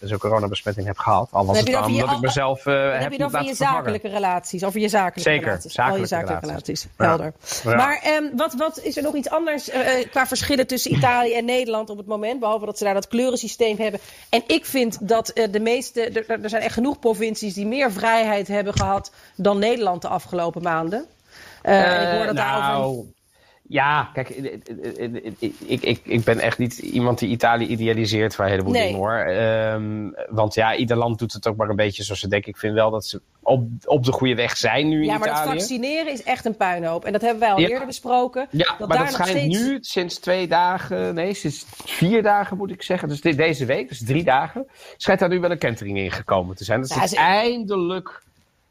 [0.00, 1.28] zo'n coronabesmetting heb gehad.
[1.32, 4.08] Al was het je dan omdat ik mezelf heb heb je dan van je zakelijke
[4.08, 5.78] relaties, over je zakelijke Zeker, relaties.
[5.78, 6.86] Al je zakelijke relaties.
[6.96, 7.32] helder.
[7.64, 7.76] Ja.
[7.76, 9.70] Maar ehm, wat, wat is er nog iets anders
[10.10, 12.40] qua verschillen tussen Italië en Nederland op het moment?
[12.40, 14.00] Behalve dat ze dat kleurensysteem hebben.
[14.28, 17.92] En ik vind dat eh, de meeste, er, er- zijn echt genoeg provincies die meer
[17.92, 21.06] vrijheid hebben gehad dan Nederland de afgelopen maanden.
[21.62, 23.04] En ik hoor dat Eh, daarover.
[23.70, 24.52] Ja, kijk, eh,
[24.98, 25.32] eh, eh,
[25.66, 28.82] ik, ik, ik ben echt niet iemand die Italië idealiseert voor een heleboel Nee.
[28.82, 29.16] dingen hoor.
[29.18, 32.50] Ehm, want ja, ieder land doet het ook maar een beetje zoals ze denken.
[32.50, 35.28] Ik vind wel dat ze op, op de goede weg zijn nu in Ja, maar
[35.28, 35.58] dat Italië.
[35.58, 37.04] vaccineren is echt een puinhoop.
[37.04, 37.68] En dat hebben wij al Ja.
[37.68, 38.46] eerder besproken.
[38.50, 39.58] Ja, dat maar daar dat nog schijnt steeds...
[39.68, 43.08] nu sinds twee dagen, nee, sinds vier dagen moet ik zeggen.
[43.08, 44.66] Dus deze week, dus drie dagen,
[44.96, 46.80] schijnt daar nu wel een kentering in gekomen te zijn.
[46.80, 48.22] Dat Ja, is ze- eindelijk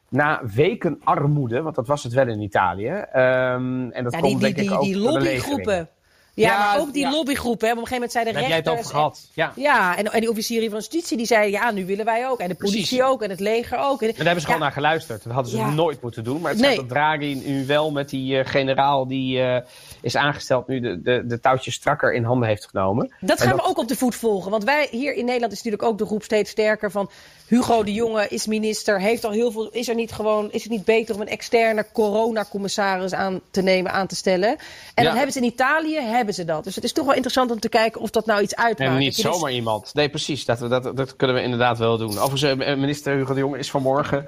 [0.10, 2.88] na weken armoede, want dat was het wel in Italië.
[2.88, 5.90] Ehm, en dat Ja, komt die, die, denk ik ook die lobbygroepen.
[6.38, 7.12] Ja, Ja, maar ook die ja.
[7.12, 7.68] lobbygroepen.
[7.68, 7.74] Hè.
[7.74, 9.30] Op een gegeven moment zeiden Daar heb jij het over rechters...
[9.34, 9.54] gehad.
[9.56, 9.64] Ja.
[9.64, 12.40] Ja, en, en die officieren van justitie die zeiden, ja, nu willen wij ook.
[12.40, 13.02] En de politie Precies.
[13.02, 14.02] ook, en het leger ook.
[14.02, 15.24] En, En daar hebben ze gewoon naar geluisterd.
[15.24, 16.42] Dat hadden ze nooit moeten doen.
[16.42, 16.76] Maar het Nee.
[16.76, 19.62] dat Draghi nu wel met die eh, generaal die eh,
[20.02, 23.14] is aangesteld, nu de, de, de touwtjes strakker in handen heeft genomen.
[23.20, 24.52] Dat En gaan we ook op de voet volgen.
[24.52, 27.10] Want wij hier in Nederland is natuurlijk ook de groep steeds sterker van
[27.48, 29.70] Hugo de Jonge is minister, heeft al heel veel.
[29.70, 33.92] Is er niet gewoon, is het niet beter om een externe coronacommissaris aan te nemen,
[33.92, 34.58] aan te stellen?
[34.94, 36.64] En dat hebben ze in Italië, hebben ze dat.
[36.64, 38.92] Dus het is toch wel interessant om te kijken of dat nou iets uitmaakt.
[38.92, 39.94] En niet dus- zomaar iemand.
[39.94, 40.46] Nee, precies.
[40.46, 42.18] Dat, dat, dat kunnen we inderdaad wel doen.
[42.20, 44.26] Overigens, eh, minister Hugo de Jonge is vanmorgen,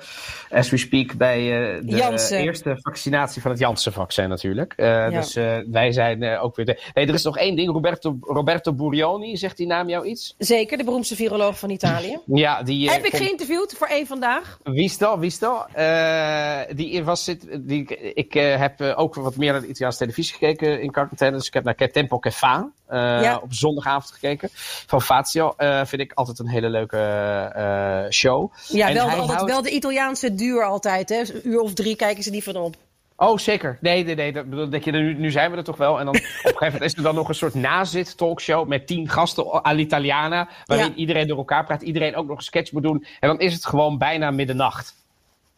[0.49, 2.39] as we speak, bij eh, de Janssen.
[2.39, 4.73] eerste vaccinatie van het Janssen-vaccin natuurlijk.
[4.75, 6.65] Eh, Dus eh, wij zijn eh, ook weer...
[6.65, 6.79] De...
[6.93, 7.71] Nee, er is nog één ding.
[7.71, 10.35] Roberto, Roberto Burioni, zegt die naam jou iets?
[10.37, 12.19] Zeker, de beroemdste viroloog van Italië.
[12.25, 12.87] Ja, die...
[12.87, 14.59] eh, Heb ik geïnterviewd voor één vandaag.
[14.63, 15.17] Wie is dat?
[15.19, 15.67] Wie is dat?
[15.73, 19.97] Eh, die was, zit, die, ik eh, heb eh, ook wat meer naar de Italiaanse
[19.97, 21.37] televisie gekeken in quarantaine.
[21.37, 23.37] Dus ik heb naar Tempo Che Fa eh, Ja.
[23.43, 24.49] op zondagavond gekeken.
[24.87, 25.53] Van Fazio.
[25.57, 28.51] Eh, vind ik altijd een hele leuke eh, show.
[28.67, 31.09] Ja, En wel, hij altijd, houdt- wel de Italiaanse duur altijd.
[31.09, 31.17] Hè.
[31.19, 32.75] Een uur of drie kijken ze niet van op.
[33.15, 33.77] Oh, zeker.
[33.81, 34.31] Nee, nee, nee.
[34.31, 35.99] Dat, bedoel, denk je, nu, nu zijn we er toch wel.
[35.99, 38.87] En dan op een gegeven moment is er dan nog een soort nazit talkshow met
[38.87, 40.47] tien gasten all'Italiana.
[40.65, 40.93] Waarin Ja.
[40.95, 41.81] iedereen door elkaar praat.
[41.81, 43.05] Iedereen ook nog een sketch moet doen.
[43.19, 44.95] En dan is het gewoon bijna middernacht.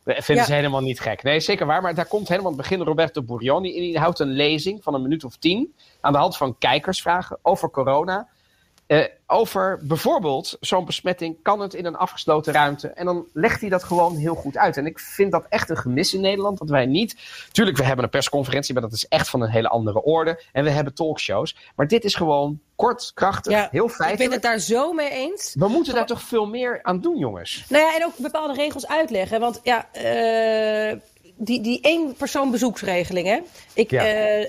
[0.03, 1.23] Dat vinden ze helemaal niet gek.
[1.23, 1.81] Nee, zeker waar.
[1.81, 3.75] Maar daar komt helemaal aan het begin Roberto Burioni.
[3.75, 3.81] in.
[3.81, 5.75] Die houdt een lezing van een minuut of tien.
[6.01, 8.27] Aan de hand van kijkersvragen over corona.
[8.91, 12.87] Eh, over bijvoorbeeld zo'n besmetting, kan het in een afgesloten ruimte?
[12.87, 14.77] En dan legt hij dat gewoon heel goed uit.
[14.77, 17.15] En ik vind dat echt een gemis in Nederland, dat wij niet...
[17.51, 20.43] Tuurlijk, we hebben een persconferentie, maar dat is echt van een hele andere orde.
[20.51, 21.55] En we hebben talkshows.
[21.75, 24.33] Maar dit is gewoon kort, krachtig, Ja, heel Ik ben feitelijk.
[24.33, 25.55] het daar zo mee eens.
[25.59, 27.65] We moeten daar toch veel meer aan doen, jongens.
[27.69, 29.39] Nou ja, en ook bepaalde regels uitleggen.
[29.39, 30.97] Want ja, eh,
[31.35, 33.39] die, die één persoon bezoeksregeling, hè.
[33.73, 34.05] Ik, Ja.
[34.05, 34.45] eh,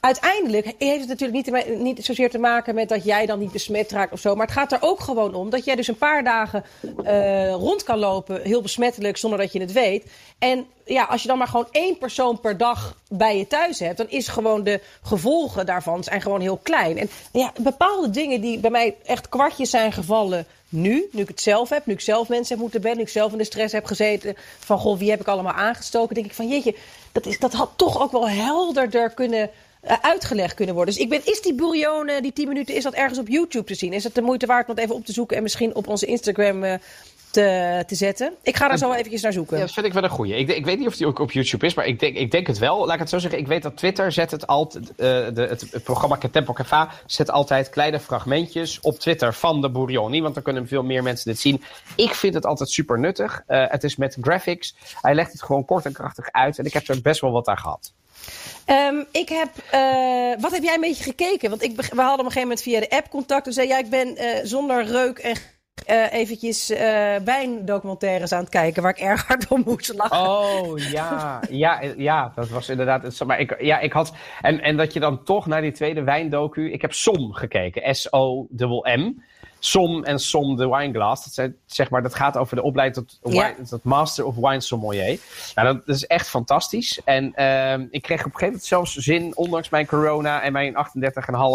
[0.00, 3.90] uiteindelijk heeft het natuurlijk niet, niet, zozeer te maken met dat jij dan niet besmet
[3.90, 4.34] raakt of zo.
[4.34, 6.64] Maar het gaat er ook gewoon om dat jij dus een paar dagen
[7.04, 10.04] uh, rond kan lopen, heel besmettelijk, zonder dat je het weet.
[10.38, 13.96] En ja, als je dan maar gewoon één persoon per dag bij je thuis hebt,
[13.96, 16.98] dan is gewoon de gevolgen daarvan zijn gewoon heel klein.
[16.98, 21.40] En ja, bepaalde dingen die bij mij echt kwartjes zijn gevallen nu, nu ik het
[21.40, 23.72] zelf heb, nu ik zelf mensen heb moeten bellen, nu ik zelf in de stress
[23.72, 26.74] heb gezeten van goh, wie heb ik allemaal aangestoken, denk ik van jeetje,
[27.12, 29.50] dat, is, dat had toch ook wel helderder kunnen
[29.82, 30.94] uitgelegd kunnen worden.
[30.94, 33.74] Dus ik ben, is die bouillon, die 10 minuten, is dat ergens op YouTube te
[33.74, 33.92] zien?
[33.92, 36.06] Is het de moeite waard om dat even op te zoeken en misschien op onze
[36.06, 36.74] Instagram uh,
[37.30, 38.32] te, te zetten?
[38.42, 39.56] Ik ga daar zo eventjes naar zoeken.
[39.56, 40.34] Ja, dat vind ik wel een goeie.
[40.34, 42.46] Ik, ik weet niet of die ook op YouTube is, maar ik denk, ik denk
[42.46, 42.86] het wel.
[42.86, 43.38] Laat ik het zo zeggen.
[43.38, 47.30] Ik weet dat Twitter zet het altijd, uh, de, het, het programma Tempo Cava zet
[47.30, 50.22] altijd kleine fragmentjes op Twitter van de bouillon.
[50.22, 51.62] Want dan kunnen veel meer mensen dit zien.
[51.96, 53.42] Ik vind het altijd super nuttig.
[53.46, 54.74] het is met graphics.
[55.00, 57.46] Hij legt het gewoon kort en krachtig uit en ik heb er best wel wat
[57.46, 57.92] aan gehad.
[58.70, 61.50] Um, ik heb, uh, wat heb jij een beetje gekeken?
[61.50, 63.44] Want ik, we hadden op een gegeven moment via de app contact.
[63.44, 65.36] Toen zei jij, ik ben uh, zonder reuk en
[65.90, 66.68] uh, eventjes
[67.24, 70.30] wijndocumentaires aan het kijken waar ik erg hard om moest lachen.
[70.30, 73.24] Oh ja, ja, ja dat was inderdaad.
[73.24, 74.12] Maar ik, ja, ik had.
[74.40, 76.72] En, en dat je dan toch naar die tweede wijndocu.
[76.72, 79.22] Ik heb SOM gekeken, S-O-M-M.
[79.58, 81.24] Som en Som de Wineglass.
[81.24, 83.54] Dat, zijn, zeg maar, dat gaat over de opleiding tot, ja.
[83.68, 85.18] tot Master of Wine Sommelier.
[85.54, 87.00] Nou, dat, is echt fantastisch.
[87.04, 90.74] En uh, ik kreeg op een gegeven moment zelfs zin, ondanks mijn corona en mijn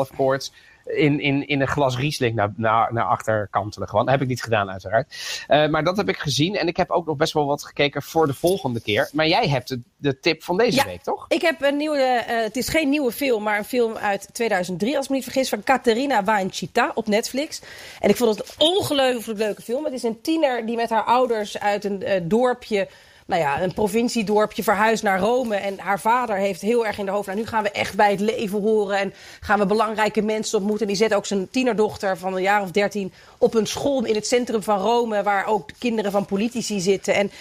[0.09, 0.51] 38,5 koorts
[0.85, 3.87] in, in, in een glas Riesling naar, naar, naar achter kantelen.
[3.87, 4.05] Gewoon.
[4.05, 5.15] Dat heb ik niet gedaan, uiteraard.
[5.47, 6.55] Uh, maar dat heb ik gezien.
[6.55, 9.09] En ik heb ook nog best wel wat gekeken voor de volgende keer.
[9.13, 11.25] Maar jij hebt de, de tip van deze ja, week, toch?
[11.27, 12.25] Ik heb een nieuwe.
[12.29, 15.25] Uh, het is geen nieuwe film, maar een film uit 2003, als ik me niet
[15.25, 17.61] vergis, van Caterina Wainchita op Netflix.
[17.99, 19.83] En ik vond het een ongelooflijk leuke film.
[19.83, 22.87] Het is een tiener die met haar ouders uit een uh, dorpje
[23.25, 25.55] nou ja, een provinciedorpje verhuisd naar Rome.
[25.55, 27.27] En haar vader heeft heel erg in de hoofd.
[27.27, 28.97] Nou, nu gaan we echt bij het leven horen.
[28.97, 30.87] En gaan we belangrijke mensen ontmoeten.
[30.87, 34.15] En die zet ook zijn tienerdochter van een jaar of dertien op een school in
[34.15, 35.23] het centrum van Rome.
[35.23, 37.13] Waar ook kinderen van politici zitten.
[37.13, 37.31] En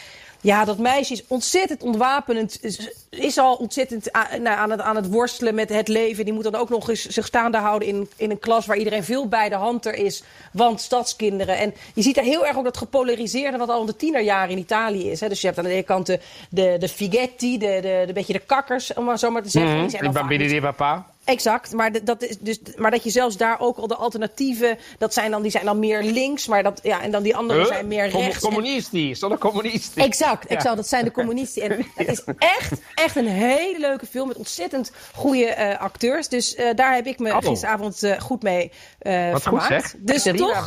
[0.42, 2.58] ja, dat meisje is ontzettend ontwapenend.
[3.10, 6.24] Is al ontzettend aan, nou, aan, het, aan het worstelen met het leven.
[6.24, 9.04] Die moet dan ook nog eens zich staande houden in, in een klas waar iedereen
[9.04, 10.22] veel bij de hand er is.
[10.52, 11.58] Want stadskinderen.
[11.58, 14.58] En je ziet daar heel erg ook dat gepolariseerde wat al in de tienerjaren in
[14.58, 15.20] Italië is.
[15.20, 15.28] Hè.
[15.28, 18.32] Dus je hebt aan de ene kant de, de, de fighetti, de, de, de, beetje
[18.32, 19.76] de kakkers, om maar zo maar te zeggen.
[19.76, 20.02] Mm, die zijn
[20.60, 21.06] papa.
[21.24, 25.14] Exact, maar dat, is dus, maar dat je zelfs daar ook al de alternatieven, dat
[25.14, 27.86] zijn dan, die zijn dan meer links, maar dat, ja, en dan die andere zijn
[27.86, 28.38] meer rechts.
[28.38, 30.04] Communistisch, dat een communistisch.
[30.04, 30.56] Exact, ja.
[30.56, 31.62] exact, dat zijn de communisten.
[31.62, 36.28] En het is echt, echt een hele leuke film met ontzettend goede uh, acteurs.
[36.28, 37.50] Dus uh, daar heb ik me Appel.
[37.50, 39.48] gisteravond uh, goed mee Wat vermaakt.
[39.48, 39.94] goed zeg.
[39.98, 40.64] Dus toch.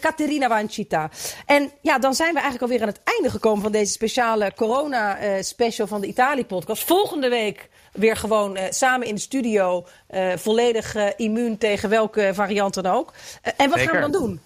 [0.00, 1.10] Caterina Wancita.
[1.46, 5.86] En ja, dan zijn we eigenlijk alweer aan het einde gekomen van deze speciale corona-special
[5.86, 6.84] van de Italië-podcast.
[6.84, 9.86] Volgende week weer gewoon uh, samen in de studio.
[10.10, 13.12] Uh, volledig uh, immuun tegen welke variant dan ook.
[13.42, 13.94] en wat Zeker.
[13.94, 14.40] gaan we dan doen?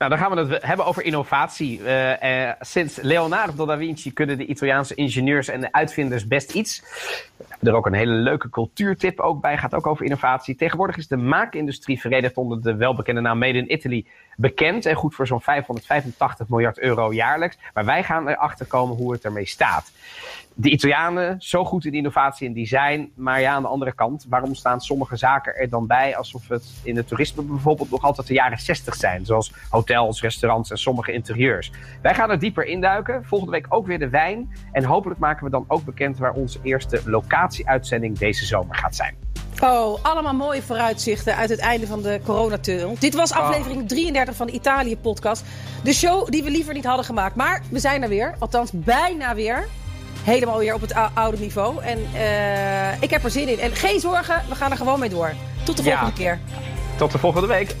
[0.00, 1.80] Nou, dan gaan we het hebben over innovatie.
[1.80, 6.82] Uh, sinds Leonardo da Vinci kunnen de Italiaanse ingenieurs en de uitvinders best iets.
[7.36, 10.56] We hebben er ook een hele leuke cultuurtip ook bij, gaat ook over innovatie.
[10.56, 15.14] Tegenwoordig is de maakindustrie verenigd onder de welbekende naam Made in Italy bekend en goed
[15.14, 17.58] voor zo'n 585 miljard euro jaarlijks.
[17.74, 19.90] Maar wij gaan erachter komen hoe het ermee staat.
[20.54, 24.54] De Italianen, zo goed in innovatie en design, maar ja, aan de andere kant, waarom
[24.54, 28.34] staan sommige zaken er dan bij alsof het in het toerisme bijvoorbeeld nog altijd de
[28.34, 31.72] jaren 60 zijn, zoals hotels, restaurants en sommige interieurs.
[32.02, 33.24] Wij gaan er dieper induiken.
[33.24, 34.50] Volgende week ook weer de wijn.
[34.72, 39.14] En hopelijk maken we dan ook bekend waar onze eerste locatieuitzending deze zomer gaat zijn.
[39.62, 42.96] Oh, allemaal mooie vooruitzichten uit het einde van de coronatunnel.
[42.98, 45.44] Dit was aflevering 33 van de Italië-podcast.
[45.84, 47.34] De show die we liever niet hadden gemaakt.
[47.34, 48.34] Maar we zijn er weer.
[48.38, 49.68] Althans, bijna weer.
[50.24, 51.82] Helemaal weer op het oude niveau.
[51.82, 53.58] En uh, ik heb er zin in.
[53.58, 55.32] En geen zorgen, we gaan er gewoon mee door.
[55.64, 56.16] Tot de volgende ja.
[56.16, 56.38] keer.
[56.96, 57.76] Tot de volgende week.